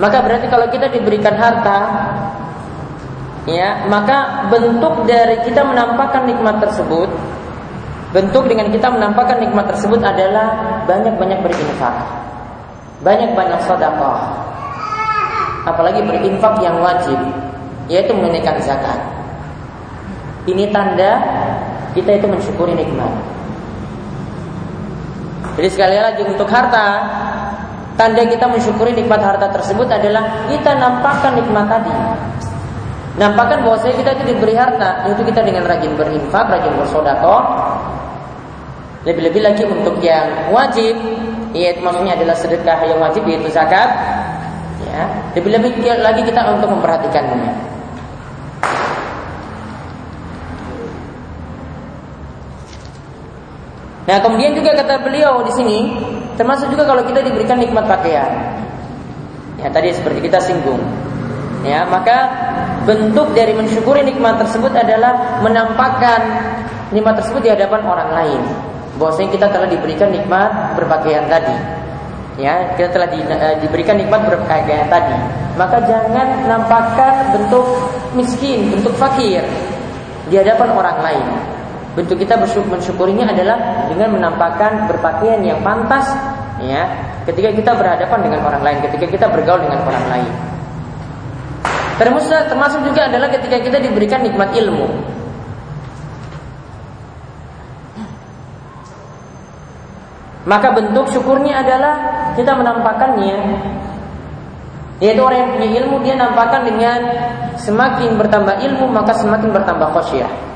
maka 0.00 0.24
berarti 0.24 0.48
kalau 0.48 0.64
kita 0.72 0.88
diberikan 0.88 1.36
harta 1.36 1.78
ya, 3.44 3.84
maka 3.84 4.48
bentuk 4.48 5.04
dari 5.04 5.44
kita 5.44 5.60
menampakkan 5.60 6.24
nikmat 6.24 6.56
tersebut 6.56 7.12
bentuk 8.10 8.48
dengan 8.50 8.72
kita 8.72 8.90
menampakkan 8.90 9.38
nikmat 9.38 9.70
tersebut 9.70 10.02
adalah 10.02 10.82
banyak-banyak 10.88 11.46
berinfak. 11.46 11.94
Banyak-banyak 13.06 13.60
sedekah. 13.64 14.20
Apalagi 15.64 16.02
berinfak 16.02 16.58
yang 16.58 16.82
wajib, 16.82 17.16
yaitu 17.86 18.10
menunaikan 18.10 18.58
zakat. 18.58 18.98
Ini 20.48 20.74
tanda 20.74 21.22
kita 21.94 22.18
itu 22.18 22.26
mensyukuri 22.26 22.74
nikmat. 22.74 23.12
Jadi 25.54 25.68
sekali 25.70 25.96
lagi 26.00 26.22
untuk 26.24 26.48
harta 26.48 26.86
Tanda 28.00 28.24
kita 28.24 28.48
mensyukuri 28.48 28.96
nikmat 28.96 29.20
harta 29.20 29.52
tersebut 29.52 29.84
adalah 29.84 30.48
kita 30.48 30.72
nampakkan 30.72 31.36
nikmat 31.36 31.68
tadi. 31.68 31.92
Nampakkan 33.20 33.60
bahwa 33.60 33.76
saya 33.76 33.92
kita 33.92 34.16
itu 34.16 34.24
diberi 34.32 34.56
harta, 34.56 35.04
itu 35.04 35.20
kita 35.20 35.44
dengan 35.44 35.68
rajin 35.68 35.92
berinfak, 36.00 36.48
rajin 36.48 36.80
bersodakoh. 36.80 37.44
Lebih-lebih 39.04 39.44
lagi 39.44 39.68
untuk 39.68 40.00
yang 40.00 40.48
wajib, 40.48 40.96
yaitu 41.52 41.84
maksudnya 41.84 42.16
adalah 42.16 42.32
sedekah 42.40 42.80
yang 42.88 43.04
wajib 43.04 43.20
yaitu 43.28 43.52
zakat. 43.52 43.92
Ya, 44.88 45.04
lebih-lebih 45.36 45.84
lagi 46.00 46.24
kita 46.24 46.56
untuk 46.56 46.72
memperhatikannya. 46.72 47.52
Nah, 54.08 54.16
kemudian 54.24 54.56
juga 54.56 54.72
kata 54.72 55.04
beliau 55.04 55.44
di 55.44 55.52
sini, 55.52 55.78
Termasuk 56.38 56.70
juga 56.70 56.86
kalau 56.86 57.02
kita 57.06 57.24
diberikan 57.24 57.58
nikmat 57.58 57.86
pakaian. 57.86 58.30
Ya, 59.60 59.68
tadi 59.68 59.92
seperti 59.92 60.24
kita 60.24 60.40
singgung. 60.40 60.80
Ya, 61.60 61.84
maka 61.84 62.32
bentuk 62.88 63.36
dari 63.36 63.52
mensyukuri 63.52 64.00
nikmat 64.00 64.40
tersebut 64.40 64.72
adalah 64.72 65.40
menampakkan 65.44 66.20
nikmat 66.90 67.20
tersebut 67.20 67.44
di 67.44 67.50
hadapan 67.52 67.84
orang 67.84 68.10
lain. 68.16 68.40
Bahwasanya 68.96 69.30
kita 69.36 69.46
telah 69.52 69.68
diberikan 69.68 70.08
nikmat 70.08 70.76
berpakaian 70.76 71.28
tadi. 71.28 71.56
Ya, 72.40 72.72
kita 72.72 72.88
telah 72.96 73.08
di, 73.12 73.20
uh, 73.20 73.56
diberikan 73.60 74.00
nikmat 74.00 74.24
berpakaian 74.24 74.88
tadi. 74.88 75.16
Maka 75.60 75.76
jangan 75.84 76.48
nampakkan 76.48 77.36
bentuk 77.36 77.66
miskin, 78.16 78.72
bentuk 78.72 78.96
fakir 78.96 79.44
di 80.32 80.34
hadapan 80.40 80.72
orang 80.72 80.98
lain. 81.04 81.26
Bentuk 81.98 82.22
kita 82.22 82.38
mensyukurinya 82.38 83.26
adalah 83.34 83.86
dengan 83.90 84.14
menampakkan 84.14 84.86
berpakaian 84.86 85.42
yang 85.42 85.58
pantas 85.66 86.06
ya 86.62 86.86
ketika 87.26 87.50
kita 87.50 87.70
berhadapan 87.74 88.18
dengan 88.30 88.40
orang 88.46 88.62
lain, 88.62 88.78
ketika 88.86 89.06
kita 89.10 89.26
bergaul 89.26 89.58
dengan 89.58 89.82
orang 89.82 90.06
lain. 90.06 90.32
Termasuk, 91.98 92.48
termasuk 92.48 92.80
juga 92.86 93.12
adalah 93.12 93.28
ketika 93.28 93.60
kita 93.60 93.76
diberikan 93.82 94.24
nikmat 94.24 94.54
ilmu. 94.56 94.88
Maka 100.48 100.72
bentuk 100.72 101.12
syukurnya 101.12 101.60
adalah 101.60 101.94
kita 102.34 102.56
menampakkannya 102.56 103.38
yaitu 105.00 105.20
orang 105.24 105.38
yang 105.40 105.50
punya 105.56 105.68
ilmu 105.80 105.96
dia 106.04 106.14
nampakkan 106.16 106.60
dengan 106.68 107.00
semakin 107.56 108.20
bertambah 108.20 108.60
ilmu 108.60 108.84
maka 108.92 109.16
semakin 109.16 109.48
bertambah 109.48 109.88
khasyah 109.96 110.49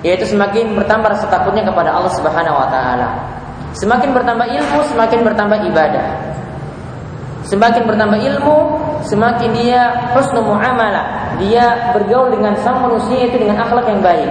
yaitu 0.00 0.24
semakin 0.24 0.72
bertambah 0.76 1.12
rasa 1.12 1.28
takutnya 1.28 1.64
kepada 1.64 1.92
Allah 1.92 2.12
Subhanahu 2.16 2.56
wa 2.56 2.68
taala. 2.72 3.08
Semakin 3.76 4.10
bertambah 4.10 4.46
ilmu, 4.50 4.78
semakin 4.90 5.18
bertambah 5.22 5.58
ibadah. 5.70 6.06
Semakin 7.46 7.82
bertambah 7.86 8.18
ilmu, 8.18 8.56
semakin 9.06 9.50
dia 9.54 10.10
husnul 10.16 10.54
muamalah. 10.54 11.36
Dia 11.38 11.94
bergaul 11.94 12.34
dengan 12.34 12.58
sang 12.60 12.82
manusia 12.82 13.30
itu 13.30 13.36
dengan 13.38 13.62
akhlak 13.62 13.86
yang 13.88 14.02
baik. 14.02 14.30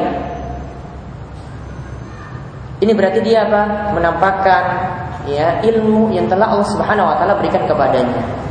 Ini 2.79 2.91
berarti 2.95 3.19
dia 3.23 3.43
apa? 3.43 3.91
Menampakkan 3.91 4.63
ya 5.27 5.59
ilmu 5.61 6.15
yang 6.15 6.31
telah 6.31 6.55
Allah 6.55 6.67
Subhanahu 6.71 7.11
wa 7.11 7.15
taala 7.19 7.35
berikan 7.37 7.67
kepadanya. 7.67 8.48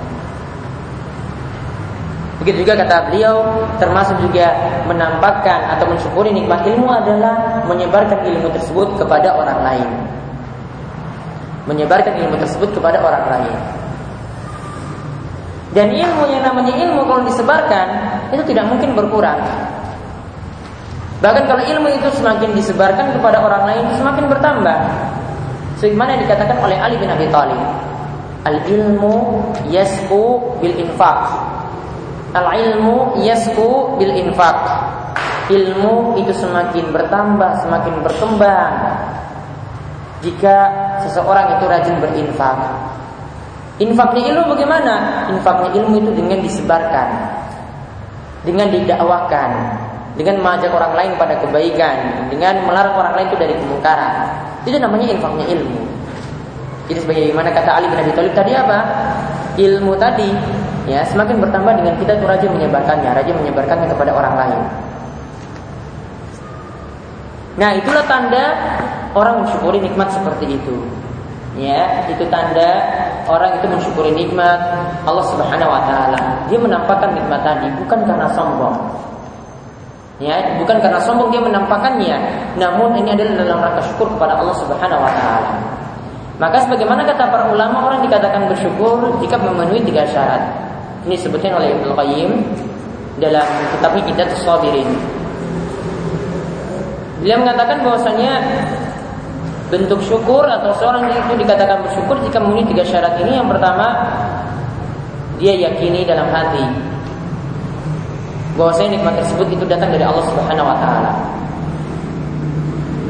Begitu 2.49 2.65
juga 2.65 2.81
kata 2.81 3.13
beliau, 3.13 3.45
termasuk 3.77 4.25
juga 4.25 4.49
menampakkan 4.89 5.69
atau 5.77 5.85
mensyukuri 5.85 6.33
nikmat 6.33 6.65
ilmu 6.65 6.89
adalah 6.89 7.61
menyebarkan 7.69 8.25
ilmu 8.25 8.49
tersebut 8.57 8.89
kepada 8.97 9.37
orang 9.37 9.61
lain. 9.69 9.89
Menyebarkan 11.69 12.17
ilmu 12.17 12.41
tersebut 12.41 12.73
kepada 12.73 13.05
orang 13.05 13.21
lain. 13.29 13.53
Dan 15.77 15.93
ilmu 15.93 16.25
yang 16.33 16.41
namanya 16.41 16.73
ilmu 16.73 17.05
kalau 17.05 17.21
disebarkan 17.29 17.87
itu 18.33 18.41
tidak 18.49 18.65
mungkin 18.65 18.97
berkurang. 18.97 19.45
Bahkan 21.21 21.45
kalau 21.53 21.61
ilmu 21.69 22.01
itu 22.01 22.09
semakin 22.17 22.57
disebarkan 22.57 23.13
kepada 23.13 23.45
orang 23.45 23.69
lain 23.69 23.93
semakin 23.93 24.25
bertambah. 24.25 24.79
Sebagaimana 25.85 26.17
yang 26.17 26.25
dikatakan 26.25 26.57
oleh 26.65 26.81
Ali 26.81 26.97
bin 26.97 27.13
Abi 27.13 27.29
Thalib. 27.29 27.61
Al 28.49 28.57
ilmu 28.65 29.37
yasku 29.69 30.57
bil 30.65 30.73
infaq 30.81 31.58
Al-ilmu 32.39 33.19
yasku 33.27 33.99
bil 33.99 34.15
infak. 34.15 34.57
Ilmu 35.49 36.21
itu 36.21 36.31
semakin 36.37 36.93
bertambah, 36.93 37.65
semakin 37.65 37.95
berkembang 38.05 38.73
jika 40.21 40.57
seseorang 41.07 41.59
itu 41.59 41.65
rajin 41.65 41.97
berinfak. 42.03 42.59
Infaknya 43.79 44.35
ilmu 44.35 44.59
bagaimana? 44.59 44.95
Infaknya 45.31 45.71
ilmu 45.79 46.03
itu 46.03 46.11
dengan 46.13 46.39
disebarkan, 46.43 47.09
dengan 48.43 48.67
didakwakan, 48.75 49.51
dengan 50.19 50.43
mengajak 50.43 50.75
orang 50.75 50.93
lain 50.99 51.13
pada 51.15 51.39
kebaikan, 51.39 52.27
dengan 52.27 52.59
melarang 52.67 52.99
orang 52.99 53.15
lain 53.15 53.27
itu 53.31 53.39
dari 53.39 53.55
kemungkaran. 53.55 54.15
Itu 54.67 54.77
namanya 54.83 55.07
infaknya 55.15 55.47
ilmu. 55.55 55.81
Jadi 56.91 56.99
sebagaimana 57.05 57.55
kata 57.55 57.71
Ali 57.79 57.87
bin 57.87 58.03
Abi 58.03 58.13
Thalib 58.13 58.35
tadi 58.35 58.53
apa? 58.59 58.79
Ilmu 59.55 59.93
tadi 59.95 60.29
ya 60.89 61.05
semakin 61.05 61.45
bertambah 61.45 61.73
dengan 61.77 61.95
kita 62.01 62.17
itu 62.17 62.25
rajin 62.25 62.51
menyebarkannya, 62.57 63.11
rajin 63.13 63.37
menyebarkannya 63.45 63.87
kepada 63.93 64.13
orang 64.17 64.35
lain. 64.35 64.61
Nah, 67.59 67.75
itulah 67.75 68.07
tanda 68.07 68.55
orang 69.19 69.43
mensyukuri 69.43 69.83
nikmat 69.83 70.09
seperti 70.15 70.57
itu. 70.57 70.79
Ya, 71.59 72.07
itu 72.07 72.23
tanda 72.31 72.87
orang 73.27 73.59
itu 73.59 73.67
mensyukuri 73.67 74.15
nikmat 74.15 74.63
Allah 75.03 75.27
Subhanahu 75.27 75.67
wa 75.67 75.83
taala. 75.85 76.47
Dia 76.47 76.59
menampakkan 76.59 77.19
nikmat 77.19 77.43
tadi 77.43 77.67
bukan 77.83 78.07
karena 78.07 78.31
sombong. 78.31 78.79
Ya, 80.23 80.39
bukan 80.59 80.79
karena 80.79 81.03
sombong 81.03 81.35
dia 81.35 81.43
menampakkannya, 81.43 82.17
namun 82.59 82.95
ini 82.99 83.15
adalah 83.15 83.35
dalam 83.43 83.59
rangka 83.59 83.83
syukur 83.91 84.07
kepada 84.15 84.39
Allah 84.39 84.55
Subhanahu 84.55 85.03
wa 85.03 85.13
taala. 85.15 85.51
Maka 86.39 86.63
sebagaimana 86.63 87.03
kata 87.03 87.27
para 87.27 87.51
ulama 87.51 87.91
orang 87.91 88.07
dikatakan 88.07 88.47
bersyukur 88.47 89.19
jika 89.19 89.35
memenuhi 89.35 89.83
tiga 89.83 90.07
syarat. 90.07 90.43
Ini 91.07 91.15
disebutkan 91.15 91.55
oleh 91.55 91.75
Ibnu 91.79 91.95
Qayyim 91.95 92.31
dalam 93.23 93.47
kitabnya 93.77 94.03
kita 94.07 94.23
Sabirin. 94.43 94.89
Beliau 97.23 97.39
mengatakan 97.43 97.83
bahwasanya 97.83 98.33
bentuk 99.69 100.01
syukur 100.07 100.47
atau 100.47 100.73
seorang 100.81 101.11
itu 101.11 101.35
dikatakan 101.45 101.85
bersyukur 101.85 102.17
jika 102.25 102.39
memenuhi 102.41 102.71
tiga 102.73 102.85
syarat 102.87 103.19
ini. 103.21 103.37
Yang 103.37 103.59
pertama, 103.59 103.87
dia 105.43 105.55
yakini 105.55 106.07
dalam 106.07 106.31
hati 106.31 106.65
bahwasanya 108.59 108.99
nikmat 108.99 109.15
tersebut 109.23 109.47
itu 109.55 109.65
datang 109.71 109.95
dari 109.95 110.03
Allah 110.03 110.25
Subhanahu 110.27 110.67
wa 110.67 110.77
taala. 110.83 111.13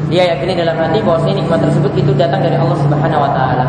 Dia 0.09 0.25
yakini 0.37 0.57
dalam 0.57 0.77
hati 0.77 1.01
bahwasanya 1.05 1.35
nikmat 1.41 1.59
tersebut 1.61 1.93
itu 1.93 2.11
datang 2.17 2.41
dari 2.41 2.57
Allah 2.57 2.77
Subhanahu 2.81 3.21
wa 3.21 3.31
taala. 3.33 3.65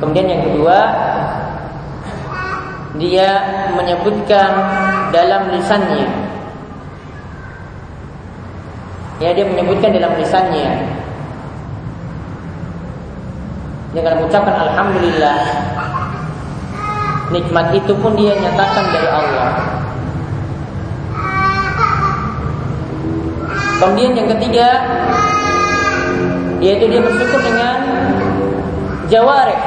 Kemudian 0.00 0.28
yang 0.28 0.42
kedua, 0.48 0.76
dia 3.00 3.28
menyebutkan 3.72 4.50
dalam 5.08 5.48
lisannya. 5.48 6.06
Ya, 9.20 9.32
dia 9.32 9.44
menyebutkan 9.48 9.92
dalam 9.96 10.12
lisannya 10.16 11.00
dengan 13.90 14.22
mengucapkan 14.22 14.54
alhamdulillah 14.54 15.40
nikmat 17.34 17.74
itu 17.74 17.92
pun 17.98 18.12
dia 18.14 18.36
nyatakan 18.38 18.84
dari 18.92 19.08
Allah. 19.08 19.50
Kemudian 23.80 24.12
yang 24.12 24.28
ketiga 24.36 24.68
yaitu 26.60 26.84
dia 26.92 27.00
bersyukur 27.00 27.40
dengan 27.40 27.76
jawareh 29.08 29.60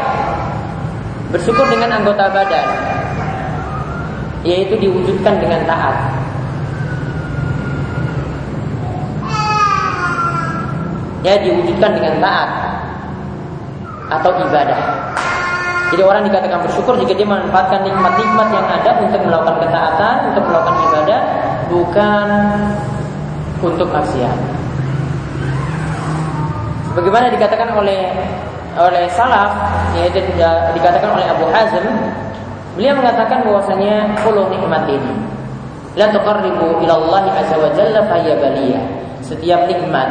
bersyukur 1.34 1.66
dengan 1.66 1.98
anggota 1.98 2.30
badan 2.30 2.93
yaitu 4.44 4.76
diwujudkan 4.80 5.40
dengan 5.40 5.64
taat 5.64 5.96
ya 11.24 11.40
diwujudkan 11.40 11.92
dengan 11.96 12.16
taat 12.20 12.50
atau 14.12 14.32
ibadah 14.44 15.04
jadi 15.94 16.02
orang 16.10 16.26
dikatakan 16.26 16.66
bersyukur 16.66 16.98
jika 17.06 17.14
dia 17.14 17.28
memanfaatkan 17.30 17.86
nikmat-nikmat 17.86 18.48
yang 18.50 18.66
ada 18.66 18.98
untuk 18.98 19.22
melakukan 19.30 19.62
ketaatan, 19.62 20.16
untuk 20.34 20.44
melakukan 20.50 20.76
ibadah, 20.90 21.22
bukan 21.70 22.28
untuk 23.62 23.88
maksiat. 23.94 24.38
Bagaimana 26.98 27.30
dikatakan 27.30 27.78
oleh 27.78 28.10
oleh 28.74 29.06
salaf 29.14 29.54
yaitu 29.94 30.18
dikatakan 30.74 31.14
oleh 31.14 31.26
Abu 31.30 31.46
Hazm 31.54 31.86
beliau 32.74 32.98
mengatakan 32.98 33.46
bahwasanya 33.46 34.18
kullu 34.26 34.50
ini 34.50 34.68
la 35.94 36.10
tuqarribu 36.10 36.82
ila 36.82 36.94
Allah 36.98 37.24
azza 37.38 37.56
wa 37.58 37.70
jalla 37.78 38.02
setiap 39.24 39.70
nikmat 39.70 40.10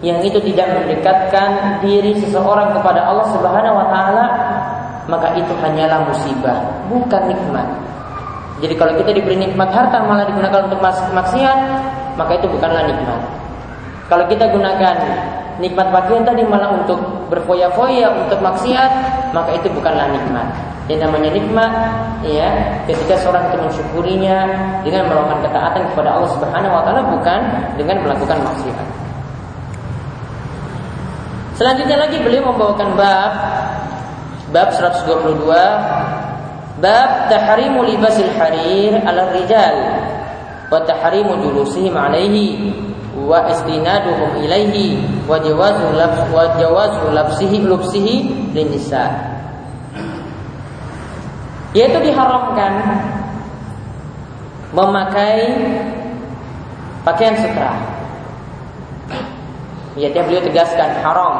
yang 0.00 0.20
itu 0.24 0.40
tidak 0.52 0.68
mendekatkan 0.80 1.80
diri 1.84 2.16
seseorang 2.16 2.72
kepada 2.72 3.04
Allah 3.04 3.26
Subhanahu 3.36 3.76
wa 3.76 3.86
taala 3.92 4.26
maka 5.08 5.34
itu 5.36 5.52
hanyalah 5.60 6.06
musibah 6.08 6.56
bukan 6.88 7.22
nikmat. 7.28 7.66
Jadi 8.60 8.74
kalau 8.76 8.92
kita 8.96 9.10
diberi 9.16 9.40
nikmat 9.40 9.72
harta 9.72 10.04
malah 10.04 10.24
digunakan 10.28 10.68
untuk 10.68 10.80
maksiat 10.84 11.58
maka 12.16 12.32
itu 12.36 12.46
bukanlah 12.48 12.84
nikmat. 12.88 13.20
Kalau 14.08 14.24
kita 14.28 14.48
gunakan 14.52 14.96
nikmat 15.60 15.92
pakaian 15.92 16.24
tadi 16.24 16.42
malah 16.42 16.72
untuk 16.80 16.98
berfoya-foya 17.28 18.08
untuk 18.26 18.40
maksiat 18.40 18.92
maka 19.36 19.54
itu 19.54 19.68
bukanlah 19.70 20.08
nikmat. 20.10 20.48
Yang 20.90 21.06
namanya 21.06 21.30
nikmat 21.30 21.72
ya 22.26 22.50
ketika 22.88 23.14
seorang 23.22 23.46
itu 23.52 23.56
mensyukurinya 23.62 24.38
dengan 24.82 25.06
melakukan 25.06 25.46
ketaatan 25.46 25.82
kepada 25.94 26.18
Allah 26.18 26.30
Subhanahu 26.34 26.74
wa 26.74 26.82
taala 26.82 27.02
bukan 27.14 27.40
dengan 27.78 27.96
melakukan 28.02 28.38
maksiat. 28.42 28.86
Selanjutnya 31.54 31.96
lagi 32.00 32.16
beliau 32.24 32.50
membawakan 32.50 32.96
bab 32.96 33.32
bab 34.50 34.68
122 34.74 35.46
bab 36.80 37.10
tahrimu 37.28 37.84
libasil 37.84 38.32
harir 38.34 38.96
ala 39.04 39.30
rijal 39.30 39.76
wa 40.72 40.80
tahrimu 40.88 41.38
julusihim 41.44 41.94
alaihi 41.94 42.89
wa 43.26 43.48
istinaduhum 43.50 44.40
ilaihi 44.44 45.00
wa 45.28 45.36
jawazu 45.40 45.92
labs 45.96 46.20
wa 46.32 46.44
jawazu 46.56 47.04
labsihi 47.12 47.64
lubsihi 47.64 48.14
linisa. 48.56 49.10
Yaitu 51.76 52.02
diharamkan 52.02 52.72
memakai 54.74 55.42
pakaian 57.06 57.34
sutra 57.38 58.00
ya 59.98 60.08
dia 60.10 60.22
beliau 60.22 60.42
tegaskan 60.46 61.02
haram 61.02 61.34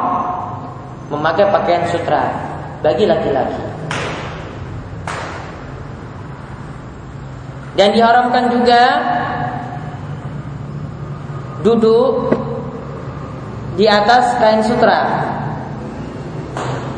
memakai 1.11 1.47
pakaian 1.51 1.83
sutra 1.91 2.31
bagi 2.79 3.05
laki-laki. 3.07 3.63
Dan 7.71 7.95
diharamkan 7.95 8.51
juga 8.51 8.81
duduk 11.61 12.33
di 13.77 13.85
atas 13.87 14.37
kain 14.37 14.61
sutra. 14.61 14.99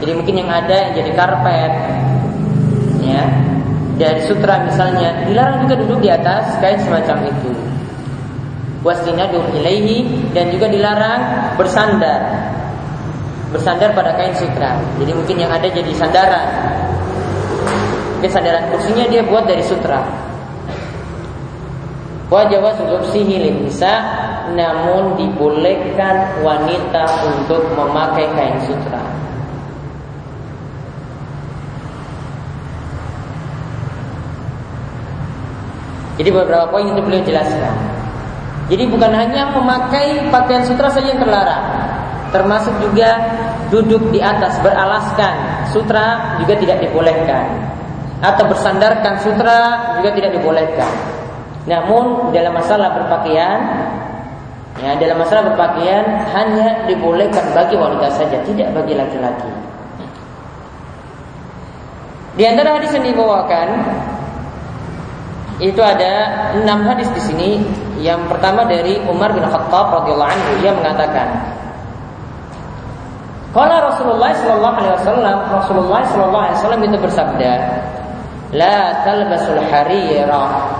Jadi 0.04 0.12
mungkin 0.20 0.36
yang 0.44 0.52
ada 0.52 0.74
yang 0.74 0.92
jadi 1.00 1.12
karpet, 1.16 1.74
ya 3.00 3.24
dari 3.96 4.22
sutra 4.28 4.66
misalnya 4.68 5.24
dilarang 5.24 5.64
juga 5.64 5.76
duduk 5.80 6.00
di 6.04 6.10
atas 6.12 6.60
kain 6.60 6.80
semacam 6.82 7.30
itu. 7.30 7.52
Wastinadu 8.84 9.40
ilaihi 9.56 10.28
dan 10.36 10.52
juga 10.52 10.68
dilarang 10.68 11.56
bersandar 11.56 12.52
bersandar 13.54 13.94
pada 13.94 14.18
kain 14.18 14.34
sutra. 14.36 14.76
Jadi 14.98 15.12
mungkin 15.14 15.38
yang 15.40 15.54
ada 15.54 15.70
jadi 15.70 15.92
sandaran. 15.94 16.48
Mungkin 18.18 18.32
sandaran 18.34 18.64
kursinya 18.74 19.06
dia 19.08 19.22
buat 19.24 19.46
dari 19.46 19.62
sutra. 19.62 20.04
Wajah 22.32 22.80
subsihi 22.80 23.52
nisa 23.52 23.94
namun 24.54 25.16
dibolehkan 25.20 26.44
wanita 26.44 27.04
untuk 27.28 27.64
memakai 27.74 28.28
kain 28.36 28.60
sutra. 28.64 29.02
Jadi 36.14 36.30
beberapa 36.30 36.70
poin 36.70 36.86
itu 36.86 37.02
beliau 37.02 37.26
jelaskan. 37.26 37.74
Jadi 38.70 38.84
bukan 38.88 39.12
hanya 39.12 39.52
memakai 39.52 40.30
pakaian 40.32 40.64
sutra 40.64 40.88
saja 40.88 41.12
yang 41.12 41.20
terlarang, 41.20 41.66
termasuk 42.32 42.72
juga 42.80 43.18
duduk 43.74 44.14
di 44.14 44.24
atas 44.24 44.56
beralaskan 44.64 45.68
sutra 45.74 46.38
juga 46.40 46.56
tidak 46.62 46.80
dibolehkan, 46.86 47.44
atau 48.24 48.46
bersandarkan 48.48 49.20
sutra 49.20 49.58
juga 50.00 50.16
tidak 50.16 50.32
dibolehkan. 50.40 50.92
Namun 51.64 52.36
dalam 52.36 52.54
masalah 52.56 52.92
berpakaian 52.96 53.60
Ya, 54.82 54.98
dalam 54.98 55.22
masalah 55.22 55.54
berpakaian 55.54 56.02
hanya 56.34 56.90
dibolehkan 56.90 57.46
bagi 57.54 57.78
wanita 57.78 58.10
saja, 58.10 58.42
tidak 58.42 58.74
bagi 58.74 58.98
laki-laki. 58.98 59.52
Di 62.34 62.44
antara 62.50 62.82
hadis 62.82 62.90
yang 62.98 63.06
dibawakan 63.06 63.70
itu 65.62 65.78
ada 65.78 66.14
enam 66.58 66.90
hadis 66.90 67.06
di 67.14 67.22
sini. 67.22 67.52
Yang 68.02 68.26
pertama 68.34 68.66
dari 68.66 68.98
Umar 69.06 69.32
bin 69.38 69.46
Khattab 69.46 69.94
radhiyallahu 70.02 70.34
anhu 70.34 70.52
dia 70.60 70.74
mengatakan, 70.74 71.30
kalau 73.54 73.78
Rasulullah 73.94 74.34
sallallahu 74.34 74.76
alaihi 74.82 74.96
wasallam, 74.98 75.38
Rasulullah 75.54 76.02
sallallahu 76.10 76.44
alaihi 76.50 76.58
wasallam 76.58 76.82
itu 76.90 76.98
bersabda, 76.98 77.52
"La 78.58 79.06
talbasul 79.06 79.62
harira 79.70 80.73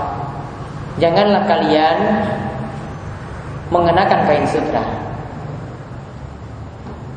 Janganlah 1.02 1.42
kalian 1.50 1.98
mengenakan 3.74 4.20
kain 4.30 4.46
sutra. 4.46 4.84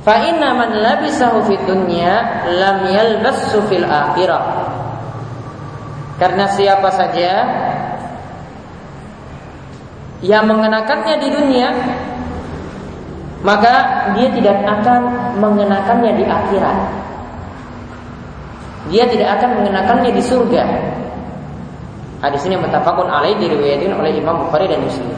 Fa 0.02 0.16
inna 0.24 0.56
man 0.56 0.72
labisahu 0.72 1.46
fid 1.46 1.62
dunya 1.68 2.48
lam 2.48 2.90
yalbassu 2.90 3.60
fil 3.68 3.86
akhirah. 3.86 4.44
Karena 6.18 6.50
siapa 6.50 6.90
saja 6.90 7.32
yang 10.26 10.50
mengenakannya 10.50 11.16
di 11.22 11.30
dunia 11.30 11.70
maka 13.46 14.10
dia 14.18 14.34
tidak 14.34 14.66
akan 14.66 15.02
mengenakannya 15.38 16.12
di 16.18 16.26
akhirat. 16.26 16.78
Dia 18.90 19.04
tidak 19.12 19.38
akan 19.38 19.62
mengenakannya 19.62 20.12
di 20.16 20.24
surga. 20.24 20.64
Hadis 22.18 22.42
ini 22.50 22.58
muttafaqun 22.58 23.06
alaih 23.06 23.38
diriwayatkan 23.38 23.94
oleh 23.94 24.12
Imam 24.18 24.50
Bukhari 24.50 24.66
dan 24.66 24.82
Muslim. 24.82 25.14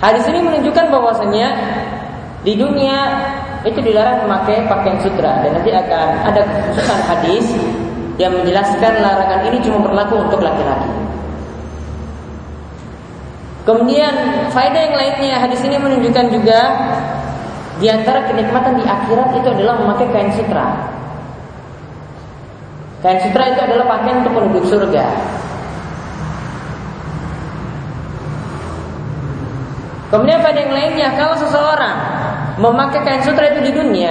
Hadis 0.00 0.24
ini 0.32 0.40
menunjukkan 0.40 0.88
bahwasanya 0.88 1.48
di 2.40 2.56
dunia 2.56 3.04
itu 3.68 3.84
dilarang 3.84 4.24
memakai 4.24 4.64
pakaian 4.64 4.96
sutra 5.04 5.44
dan 5.44 5.60
nanti 5.60 5.68
akan 5.76 6.08
ada 6.24 6.40
khususan 6.72 7.00
hadis 7.04 7.46
yang 8.16 8.32
menjelaskan 8.32 8.96
larangan 9.04 9.44
ini 9.52 9.60
cuma 9.60 9.84
berlaku 9.84 10.24
untuk 10.24 10.40
laki-laki. 10.40 10.88
Kemudian 13.68 14.14
faedah 14.56 14.80
yang 14.88 14.96
lainnya 14.96 15.36
hadis 15.36 15.60
ini 15.60 15.76
menunjukkan 15.76 16.32
juga 16.32 16.60
di 17.76 17.92
antara 17.92 18.24
kenikmatan 18.24 18.80
di 18.80 18.84
akhirat 18.88 19.36
itu 19.36 19.48
adalah 19.52 19.76
memakai 19.84 20.08
kain 20.16 20.32
sutra. 20.32 20.96
Kain 23.00 23.16
sutra 23.24 23.48
itu 23.48 23.60
adalah 23.64 23.96
pakaian 23.96 24.20
untuk 24.20 24.32
penduduk 24.36 24.64
surga. 24.68 25.04
Kemudian 30.12 30.42
pada 30.42 30.58
yang 30.58 30.74
lainnya, 30.74 31.08
kalau 31.16 31.38
seseorang 31.38 31.96
memakai 32.60 33.00
kain 33.06 33.22
sutra 33.24 33.46
itu 33.56 33.62
di 33.62 33.72
dunia, 33.72 34.10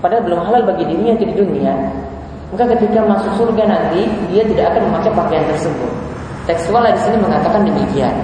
padahal 0.00 0.24
belum 0.24 0.40
halal 0.46 0.62
bagi 0.72 0.88
dirinya 0.88 1.18
itu 1.20 1.26
di 1.28 1.36
dunia, 1.36 1.74
maka 2.54 2.64
ketika 2.78 3.04
masuk 3.04 3.34
surga 3.34 3.66
nanti 3.66 4.06
dia 4.32 4.46
tidak 4.46 4.72
akan 4.72 4.82
memakai 4.88 5.12
pakaian 5.12 5.44
tersebut. 5.50 5.92
Tekstual 6.48 6.86
di 6.88 7.00
sini 7.02 7.18
mengatakan 7.20 7.60
demikian. 7.66 8.14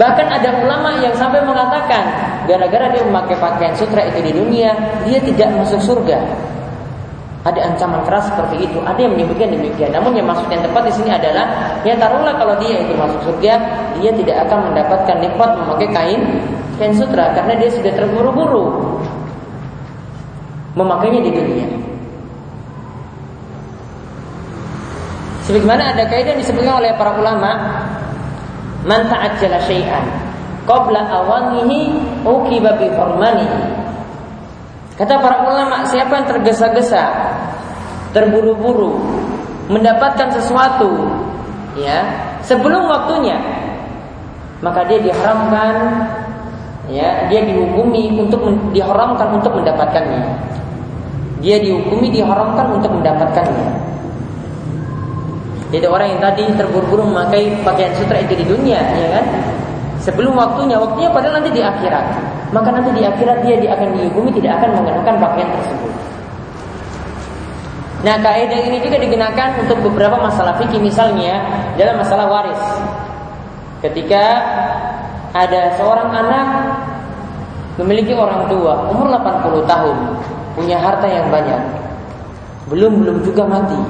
Bahkan 0.00 0.26
ada 0.40 0.50
ulama 0.64 1.04
yang 1.04 1.12
sampai 1.18 1.44
mengatakan 1.44 2.02
gara-gara 2.48 2.88
dia 2.96 3.02
memakai 3.04 3.36
pakaian 3.36 3.74
sutra 3.76 4.08
itu 4.08 4.24
di 4.24 4.32
dunia, 4.32 4.72
dia 5.04 5.20
tidak 5.20 5.52
masuk 5.58 5.82
surga. 5.84 6.22
Ada 7.44 7.60
ancaman 7.60 8.00
keras 8.08 8.24
seperti 8.32 8.64
itu. 8.64 8.80
Ada 8.80 9.04
yang 9.04 9.12
menyebutkan 9.12 9.52
demikian. 9.52 9.92
Namun 9.92 10.16
yang 10.16 10.24
maksud 10.24 10.48
yang 10.48 10.64
tepat 10.64 10.88
di 10.88 10.92
sini 10.96 11.12
adalah 11.12 11.76
ya 11.84 11.92
taruhlah 12.00 12.40
kalau 12.40 12.56
dia 12.56 12.80
itu 12.80 12.96
masuk 12.96 13.20
surga, 13.20 13.52
dia 14.00 14.10
tidak 14.16 14.48
akan 14.48 14.72
mendapatkan 14.72 15.16
nikmat 15.20 15.50
memakai 15.60 15.88
kain 15.92 16.20
kain 16.80 16.94
sutra 16.96 17.36
karena 17.36 17.52
dia 17.60 17.68
sudah 17.68 17.92
terburu-buru 17.92 18.96
memakainya 20.72 21.20
di 21.20 21.30
dunia. 21.36 21.66
Sebagaimana 25.44 25.92
ada 25.92 26.08
kaidah 26.08 26.40
disebutkan 26.40 26.80
oleh 26.80 26.96
para 26.96 27.20
ulama, 27.20 27.50
man 28.88 29.04
ta'ajjala 29.04 29.60
syai'an 29.68 30.24
qabla 30.64 31.04
awanihi 31.04 31.92
uqiba 32.24 32.80
bi 32.80 32.88
Kata 34.94 35.18
para 35.18 35.42
ulama, 35.42 35.82
siapa 35.90 36.22
yang 36.22 36.26
tergesa-gesa, 36.30 37.02
terburu-buru, 38.14 38.94
mendapatkan 39.66 40.30
sesuatu, 40.30 40.88
ya, 41.74 42.06
sebelum 42.46 42.86
waktunya, 42.86 43.36
maka 44.62 44.86
dia 44.86 45.02
diharamkan, 45.02 45.74
ya, 46.88 47.26
dia 47.26 47.40
dihukumi 47.42 48.14
untuk 48.14 48.40
diharamkan 48.70 49.34
untuk 49.36 49.52
mendapatkannya. 49.58 50.22
Dia 51.44 51.60
dihukumi 51.60 52.08
diharamkan 52.08 52.80
untuk 52.80 52.88
mendapatkannya. 52.94 53.68
Jadi 55.74 55.90
orang 55.90 56.06
yang 56.14 56.22
tadi 56.22 56.46
terburu-buru 56.54 57.02
memakai 57.10 57.50
pakaian 57.66 57.90
sutra 57.98 58.22
itu 58.22 58.38
di 58.38 58.46
dunia, 58.46 58.78
ya 58.78 59.08
kan? 59.18 59.26
Sebelum 60.06 60.38
waktunya, 60.38 60.78
waktunya 60.78 61.10
padahal 61.10 61.42
nanti 61.42 61.50
di 61.50 61.60
akhirat. 61.64 62.06
Maka 62.54 62.70
nanti 62.70 62.94
di 62.94 63.02
akhirat 63.02 63.42
dia, 63.42 63.58
dia 63.58 63.74
akan 63.74 63.90
dihukumi 63.98 64.30
tidak 64.38 64.62
akan 64.62 64.70
mengenakan 64.78 65.14
pakaian 65.18 65.50
tersebut. 65.50 66.13
Nah 68.04 68.20
kaidah 68.20 68.60
ini 68.68 68.84
juga 68.84 69.00
digunakan 69.00 69.56
untuk 69.64 69.80
beberapa 69.80 70.20
masalah 70.20 70.60
fikih 70.60 70.76
misalnya 70.76 71.40
dalam 71.80 71.96
masalah 71.96 72.28
waris. 72.28 72.62
Ketika 73.80 74.24
ada 75.32 75.72
seorang 75.80 76.12
anak 76.12 76.46
memiliki 77.80 78.12
orang 78.12 78.44
tua 78.52 78.92
umur 78.92 79.08
80 79.08 79.64
tahun, 79.64 79.96
punya 80.52 80.76
harta 80.76 81.08
yang 81.08 81.32
banyak, 81.32 81.58
belum 82.68 82.92
belum 83.00 83.16
juga 83.24 83.48
mati. 83.48 83.80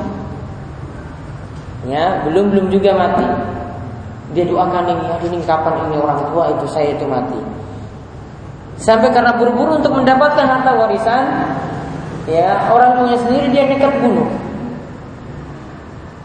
Ya, 1.84 2.22
belum 2.24 2.54
belum 2.54 2.66
juga 2.70 2.96
mati. 2.96 3.26
Dia 4.32 4.46
doakan 4.46 4.88
ini, 4.88 5.04
ya 5.04 5.16
ini 5.26 5.36
kapan 5.44 5.90
ini 5.90 5.94
orang 6.00 6.22
tua 6.30 6.54
itu 6.54 6.64
saya 6.70 6.94
itu 6.94 7.04
mati. 7.04 7.38
Sampai 8.78 9.10
karena 9.10 9.36
buru-buru 9.36 9.78
untuk 9.78 9.94
mendapatkan 9.94 10.42
harta 10.48 10.70
warisan, 10.74 11.24
ya 12.24 12.72
orang 12.72 12.96
tuanya 12.98 13.18
sendiri 13.24 13.46
dia 13.52 13.64
nekat 13.68 13.92
bunuh. 14.00 14.28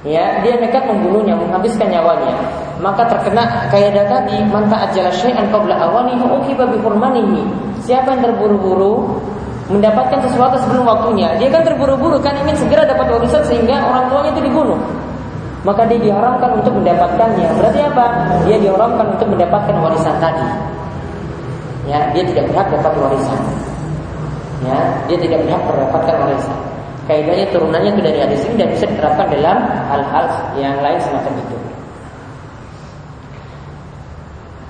Ya, 0.07 0.39
dia 0.39 0.55
nekat 0.55 0.87
membunuhnya, 0.87 1.35
menghabiskan 1.35 1.91
nyawanya. 1.91 2.31
Maka 2.79 3.03
terkena 3.11 3.67
kaidah 3.67 4.07
tadi, 4.07 4.39
manta 4.47 4.87
ajala 4.87 5.11
syai'an 5.11 5.51
qabla 5.51 5.75
awanihi 5.75 6.23
uqiba 6.23 6.71
bi 6.71 6.79
hurmanihi. 6.79 7.43
Siapa 7.83 8.15
yang 8.15 8.31
terburu-buru 8.31 9.19
mendapatkan 9.67 10.23
sesuatu 10.23 10.55
sebelum 10.63 10.87
waktunya, 10.87 11.35
dia 11.35 11.51
kan 11.51 11.67
terburu-buru 11.67 12.15
kan 12.23 12.31
ingin 12.47 12.55
segera 12.55 12.87
dapat 12.87 13.11
warisan 13.11 13.43
sehingga 13.43 13.75
orang 13.83 14.07
tuanya 14.07 14.31
itu 14.39 14.41
dibunuh 14.47 14.79
maka 15.67 15.83
dia 15.91 15.99
diharamkan 15.99 16.55
untuk 16.55 16.71
mendapatkannya. 16.71 17.47
Berarti 17.59 17.79
apa? 17.83 18.05
Dia 18.47 18.57
diharamkan 18.63 19.05
untuk 19.19 19.27
mendapatkan 19.27 19.75
warisan 19.75 20.15
tadi. 20.23 20.47
Ya, 21.89 21.99
dia 22.15 22.23
tidak 22.31 22.53
berhak 22.53 22.67
dapat 22.79 22.93
warisan. 22.95 23.39
Ya, 24.59 24.79
dia 25.07 25.17
tidak 25.23 25.39
berhak 25.47 25.61
mendapatkan 25.63 26.15
warisan. 26.19 26.57
Kaidahnya 27.07 27.47
turunannya 27.49 27.89
itu 27.95 28.01
dari 28.05 28.19
hadis 28.21 28.41
ini 28.45 28.55
dan 28.61 28.69
bisa 28.69 28.85
diterapkan 28.85 29.33
dalam 29.33 29.57
hal-hal 29.89 30.25
yang 30.59 30.77
lain 30.77 30.99
semacam 31.01 31.33
itu. 31.41 31.57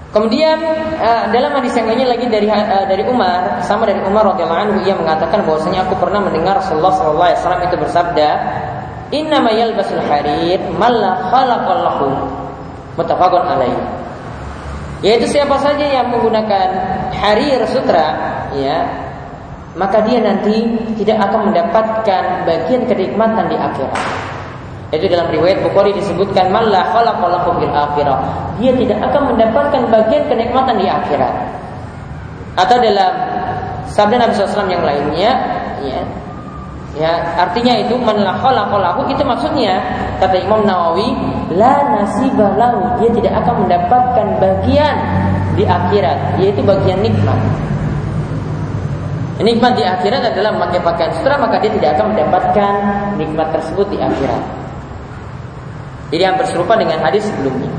Kemudian 0.10 0.58
uh, 0.98 1.30
dalam 1.30 1.52
hadis 1.54 1.76
yang 1.78 1.86
lainnya 1.86 2.10
lagi 2.16 2.26
dari 2.26 2.50
uh, 2.50 2.86
dari 2.90 3.04
Umar 3.06 3.62
sama 3.62 3.86
dari 3.86 4.02
Umar 4.02 4.34
radhiyallahu 4.34 4.62
anhu 4.66 4.78
ia 4.82 4.98
mengatakan 4.98 5.46
bahwasanya 5.46 5.86
aku 5.86 6.02
pernah 6.02 6.18
mendengar 6.24 6.58
Rasulullah 6.58 6.96
sallallahu 6.98 7.28
alaihi 7.30 7.40
wasallam 7.44 7.62
itu 7.70 7.76
bersabda 7.78 8.30
Innama 9.10 9.50
yalbasul 9.50 10.06
harir 10.06 10.62
malla 10.78 11.18
khalaqallahu 11.34 12.08
muttafaqun 12.94 13.42
alaih. 13.42 13.74
Yaitu 15.02 15.26
siapa 15.26 15.58
saja 15.58 15.82
yang 15.82 16.14
menggunakan 16.14 16.68
harir 17.18 17.66
sutra 17.66 18.14
ya 18.54 19.09
maka 19.80 20.04
dia 20.04 20.20
nanti 20.20 20.68
tidak 21.00 21.24
akan 21.32 21.50
mendapatkan 21.50 22.24
bagian 22.44 22.84
kenikmatan 22.84 23.48
di 23.48 23.56
akhirat. 23.56 24.04
Itu 24.92 25.06
dalam 25.08 25.32
riwayat 25.32 25.64
Bukhari 25.64 25.96
disebutkan 25.96 26.52
fil 27.64 27.72
akhirah. 27.72 28.20
Dia 28.60 28.76
tidak 28.76 29.00
akan 29.08 29.22
mendapatkan 29.32 29.82
bagian 29.88 30.24
kenikmatan 30.28 30.76
di 30.82 30.88
akhirat. 30.92 31.34
Atau 32.60 32.76
dalam 32.84 33.12
sabda 33.88 34.20
Nabi 34.20 34.36
SAW 34.36 34.68
yang 34.68 34.84
lainnya, 34.84 35.32
ya, 35.80 36.02
Ya, 36.98 37.38
artinya 37.38 37.78
itu 37.80 37.96
man 38.02 38.18
itu 39.14 39.22
maksudnya 39.22 39.78
kata 40.18 40.42
Imam 40.42 40.66
Nawawi 40.66 41.14
la 41.54 41.86
nasibalahu 41.96 42.98
dia 42.98 43.10
tidak 43.14 43.46
akan 43.46 43.56
mendapatkan 43.64 44.28
bagian 44.42 44.98
di 45.54 45.70
akhirat 45.70 46.42
yaitu 46.42 46.66
bagian 46.66 46.98
nikmat. 47.06 47.38
Nikmat 49.40 49.80
di 49.80 49.84
akhirat 49.88 50.36
adalah 50.36 50.52
memakai 50.52 50.84
pakaian 50.84 51.16
sutra 51.16 51.40
maka 51.40 51.64
dia 51.64 51.72
tidak 51.72 51.96
akan 51.96 52.12
mendapatkan 52.12 52.74
nikmat 53.16 53.48
tersebut 53.56 53.88
di 53.88 53.98
akhirat. 53.98 54.44
Jadi 56.12 56.24
yang 56.28 56.36
berserupa 56.36 56.76
dengan 56.76 57.00
hadis 57.00 57.24
sebelumnya. 57.24 57.72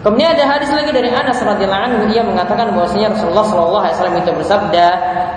Kemudian 0.00 0.32
ada 0.32 0.48
hadis 0.48 0.72
lagi 0.72 0.96
dari 0.96 1.12
Anas 1.12 1.44
radhiyallahu 1.44 1.84
anhu 1.92 2.02
ia 2.08 2.24
mengatakan 2.24 2.72
bahwasanya 2.72 3.12
Rasulullah 3.12 3.44
sallallahu 3.44 3.84
alaihi 3.84 3.96
wasallam 4.00 4.18
itu 4.24 4.32
bersabda, 4.32 4.86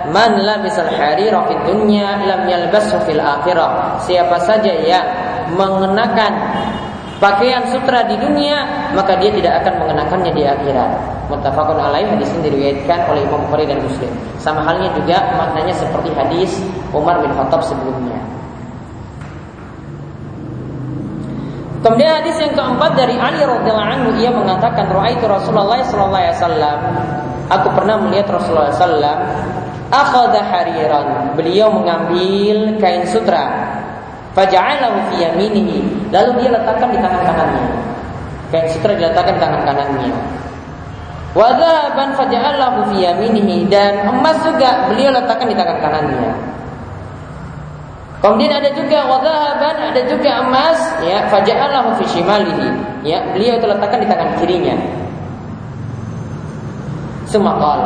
"Man 0.08 0.30
labisal 0.40 0.88
harira 0.88 1.44
fid 1.52 1.62
dunya 1.68 2.08
lam 2.24 2.48
yalbashu 2.48 2.96
fil 3.04 3.20
akhirah." 3.20 4.00
Siapa 4.08 4.40
saja 4.40 4.72
yang 4.72 5.04
mengenakan 5.52 6.32
pakaian 7.24 7.64
sutra 7.72 8.04
di 8.04 8.20
dunia, 8.20 8.92
maka 8.92 9.16
dia 9.16 9.32
tidak 9.32 9.64
akan 9.64 9.80
mengenakannya 9.80 10.32
di 10.36 10.44
akhirat. 10.44 10.90
Muttafaqun 11.32 11.80
alaih 11.80 12.04
hadis 12.04 12.28
ini 12.36 12.52
diriwayatkan 12.52 13.08
oleh 13.08 13.24
Imam 13.24 13.40
Bukhari 13.48 13.64
dan 13.64 13.80
Muslim. 13.80 14.12
Sama 14.36 14.60
halnya 14.60 14.92
juga 14.92 15.24
maknanya 15.40 15.72
seperti 15.72 16.12
hadis 16.12 16.52
Umar 16.92 17.24
bin 17.24 17.32
Khattab 17.32 17.64
sebelumnya. 17.64 18.20
Kemudian 21.80 22.12
hadis 22.20 22.36
yang 22.40 22.52
keempat 22.52 22.92
dari 22.96 23.16
Ali 23.16 23.40
radhiyallahu 23.44 23.88
anhu 23.92 24.08
ia 24.20 24.32
mengatakan 24.32 24.88
raaitu 24.88 25.24
Rasulullah 25.24 25.80
sallallahu 25.84 26.16
alaihi 26.16 26.36
wasallam 26.36 26.78
aku 27.52 27.68
pernah 27.76 27.96
melihat 28.00 28.40
Rasulullah 28.40 28.72
sallam 28.72 29.20
akhadha 29.92 30.40
hariran 30.48 31.36
beliau 31.36 31.68
mengambil 31.68 32.80
kain 32.80 33.04
sutra 33.04 33.76
faja'alahu 34.34 34.98
fi 35.10 35.14
yaminihi 35.24 36.10
lalu 36.10 36.30
dia 36.42 36.50
letakkan 36.54 36.88
di 36.90 36.98
tangan 36.98 37.22
kanannya 37.22 37.64
kain 38.50 38.66
sutra 38.70 38.92
diletakkan 38.94 39.34
di 39.38 39.40
tangan 39.42 39.62
kanannya 39.62 40.12
wa 41.34 41.48
dhahaban 41.54 42.10
faja'alahu 42.18 42.78
fi 42.90 42.96
yaminihi 43.06 43.66
dan 43.70 44.10
emas 44.10 44.38
juga 44.42 44.90
beliau 44.90 45.10
letakkan 45.14 45.46
di 45.50 45.56
tangan 45.56 45.78
kanannya 45.82 46.54
Kemudian 48.24 48.56
ada 48.56 48.72
juga 48.72 49.04
wadhahaban, 49.04 49.92
ada 49.92 50.00
juga 50.08 50.48
emas, 50.48 50.80
ya, 51.04 51.28
faja'alahu 51.28 52.00
fi 52.00 52.08
shimalihi. 52.08 52.68
Ya, 53.04 53.20
beliau 53.36 53.60
itu 53.60 53.68
letakkan 53.68 54.00
di 54.00 54.08
tangan 54.08 54.40
kirinya. 54.40 54.72
Semakal. 57.28 57.84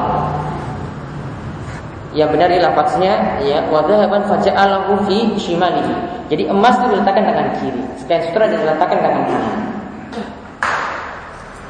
Ya 2.18 2.26
benar 2.26 2.50
ini 2.50 2.58
lapasnya 2.58 3.38
ya 3.46 3.62
wadhahaban 3.70 4.26
faja'alahu 4.26 5.06
fi 5.06 5.38
shimalihi. 5.38 6.26
Jadi 6.26 6.50
emas 6.50 6.74
itu 6.82 6.90
diletakkan 6.90 7.22
di 7.22 7.30
tangan 7.30 7.50
kiri, 7.62 7.82
sedangkan 7.94 8.22
sutra 8.26 8.44
diletakkan 8.50 8.96
di 8.98 9.04
tangan 9.06 9.22
kiri. 9.30 9.50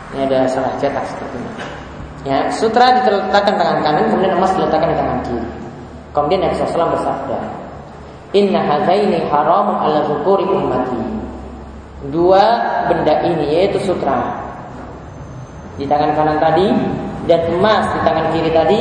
Ini 0.09 0.21
ada 0.25 0.39
salah 0.49 0.73
cetak 0.81 1.05
ini. 1.37 1.51
Ya, 2.25 2.49
sutra 2.49 3.05
diletakkan 3.05 3.61
tangan 3.61 3.79
kanan, 3.85 4.09
kemudian 4.09 4.41
emas 4.41 4.57
diletakkan 4.57 4.89
di 4.89 4.97
tangan 4.97 5.19
kiri. 5.29 5.49
Kemudian 6.17 6.41
Nabi 6.41 6.55
SAW 6.57 6.97
bersabda, 6.97 7.39
Inna 8.33 8.61
hadaini 8.65 9.29
haram 9.29 9.85
ala 9.85 10.01
zukuri 10.09 10.49
ummati. 10.49 10.97
Dua 12.09 12.45
benda 12.89 13.21
ini 13.21 13.53
yaitu 13.53 13.85
sutra 13.85 14.49
di 15.79 15.87
tangan 15.87 16.11
kanan 16.19 16.39
tadi 16.43 16.67
dan 17.31 17.41
emas 17.55 17.87
di 17.95 18.01
tangan 18.03 18.27
kiri 18.35 18.51
tadi 18.51 18.81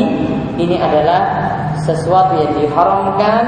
ini 0.57 0.75
adalah 0.81 1.46
sesuatu 1.85 2.33
yang 2.39 2.53
diharamkan 2.57 3.43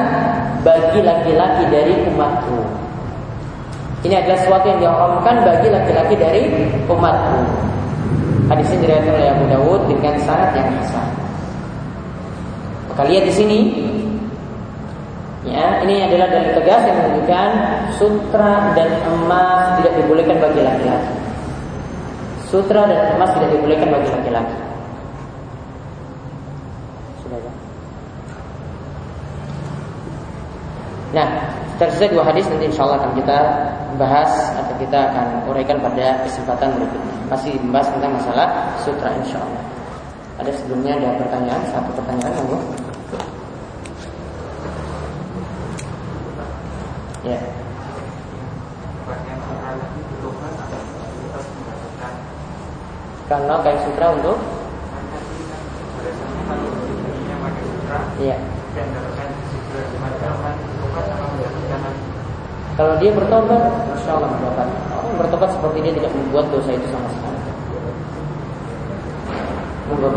bagi 0.62 1.00
laki-laki 1.02 1.64
dari 1.72 1.94
umatku. 2.12 2.60
Ini 4.06 4.16
adalah 4.24 4.38
sesuatu 4.44 4.66
yang 4.68 4.80
diharamkan 4.80 5.36
bagi 5.44 5.68
laki-laki 5.72 6.16
dari 6.20 6.42
umatku. 6.88 7.40
Hadis 8.50 8.66
ini 8.74 8.86
diriwayatkan 8.86 9.14
oleh 9.14 9.30
Abu 9.30 9.46
Dawud 9.46 9.82
dengan 9.90 10.14
syarat 10.26 10.52
yang 10.58 10.70
hasan. 10.82 11.08
Maka 12.90 13.02
lihat 13.06 13.24
di 13.30 13.34
sini 13.34 13.60
Ya, 15.48 15.80
ini 15.88 16.04
adalah 16.04 16.28
dalil 16.28 16.52
tegas 16.52 16.84
yang 16.84 16.98
menunjukkan 17.00 17.50
sutra 17.96 18.76
dan 18.76 18.92
emas 19.08 19.80
tidak 19.80 19.94
dibolehkan 20.04 20.36
bagi 20.36 20.60
laki-laki. 20.60 21.16
Sutra 22.52 22.84
dan 22.84 23.16
emas 23.16 23.32
tidak 23.40 23.56
dibolehkan 23.56 23.88
bagi 23.88 24.10
laki-laki. 24.12 24.58
Sudah 27.24 27.40
ya? 27.40 27.54
Nah, 31.10 31.26
tersisa 31.82 32.06
dua 32.14 32.22
hadis 32.22 32.46
nanti 32.54 32.70
insya 32.70 32.86
Allah 32.86 33.02
akan 33.02 33.12
kita 33.18 33.38
bahas 33.98 34.30
atau 34.54 34.74
kita 34.78 35.10
akan 35.10 35.26
uraikan 35.50 35.82
pada 35.82 36.22
kesempatan 36.22 36.78
berikutnya. 36.78 37.16
Masih 37.34 37.58
membahas 37.58 37.90
tentang 37.90 38.12
masalah 38.14 38.48
sutra 38.86 39.10
insya 39.18 39.42
Allah. 39.42 39.64
Ada 40.38 40.52
sebelumnya 40.54 41.02
ada 41.02 41.18
pertanyaan, 41.18 41.62
satu 41.74 41.90
pertanyaan, 41.98 42.34
monggo. 42.38 42.60
Ya. 47.26 47.40
Karena 53.30 53.56
kain 53.62 53.80
sutra 53.86 54.08
untuk 54.14 54.38
Iya. 58.20 58.59
Kalau 62.80 62.96
dia 62.96 63.12
bertobat, 63.12 63.60
insya 63.92 64.16
Allah 64.16 64.32
bertobat. 64.40 64.68
Orang 64.96 65.20
bertobat 65.20 65.52
seperti 65.52 65.84
dia 65.84 65.94
tidak 66.00 66.16
membuat 66.16 66.48
dosa 66.48 66.72
itu 66.72 66.88
sama 66.88 67.12
sekali. 67.12 67.40
Kalau 69.90 70.08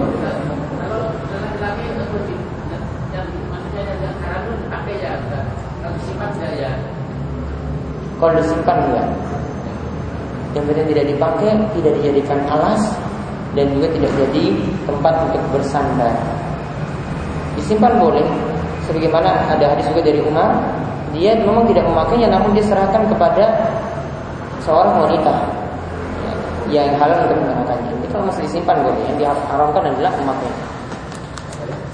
kalau 8.22 8.38
disimpan 8.38 8.78
ya. 8.94 9.04
Yang 10.54 10.64
penting 10.70 10.86
tidak 10.94 11.06
dipakai, 11.10 11.50
tidak 11.74 11.92
dijadikan 11.98 12.38
alas 12.46 12.82
dan 13.58 13.66
juga 13.74 13.90
tidak 13.90 14.12
jadi 14.14 14.44
tempat 14.86 15.14
untuk 15.26 15.42
bersandar. 15.50 16.14
Disimpan 17.58 17.98
boleh, 17.98 18.22
sebagaimana 18.86 19.50
ada 19.50 19.74
hadis 19.74 19.90
juga 19.90 20.06
dari 20.06 20.22
Umar, 20.22 20.54
dia 21.22 21.38
memang 21.38 21.62
tidak 21.70 21.86
memakainya 21.86 22.34
namun 22.34 22.50
diserahkan 22.50 23.06
kepada 23.06 23.70
seorang 24.66 25.06
wanita. 25.06 25.30
Yang 26.66 26.98
halal 26.98 27.30
untuk 27.30 27.38
menggunakannya. 27.38 27.92
Itu 28.02 28.16
masih 28.18 28.42
disimpan 28.50 28.82
boleh, 28.82 29.06
yang 29.06 29.16
diharamkan 29.22 29.82
adalah 29.86 30.10
memakainya. 30.18 30.66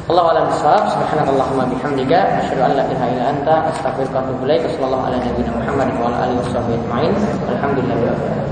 Allah 0.08 0.24
alam 0.32 0.44
bisawab 0.48 0.88
subhanakallahumma 0.88 1.68
bihamdika. 1.68 2.40
Asyhadu 2.40 2.64
an 2.64 2.72
la 2.80 2.84
ilaha 2.88 3.06
illa 3.12 3.24
anta. 3.28 3.54
Astaghfiruka 3.68 4.16
wa 4.16 4.24
atubu 4.24 4.48
ilaik. 4.48 4.64
Sallallahu 4.72 5.04
ala 5.04 5.16
nabiyyina 5.20 5.52
Muhammad 5.52 5.88
wa 6.00 6.04
ala 6.08 6.16
alihi 6.24 6.40
washabbihi 6.40 6.76
ajmain. 6.80 7.12
Alhamdulillah 7.52 8.47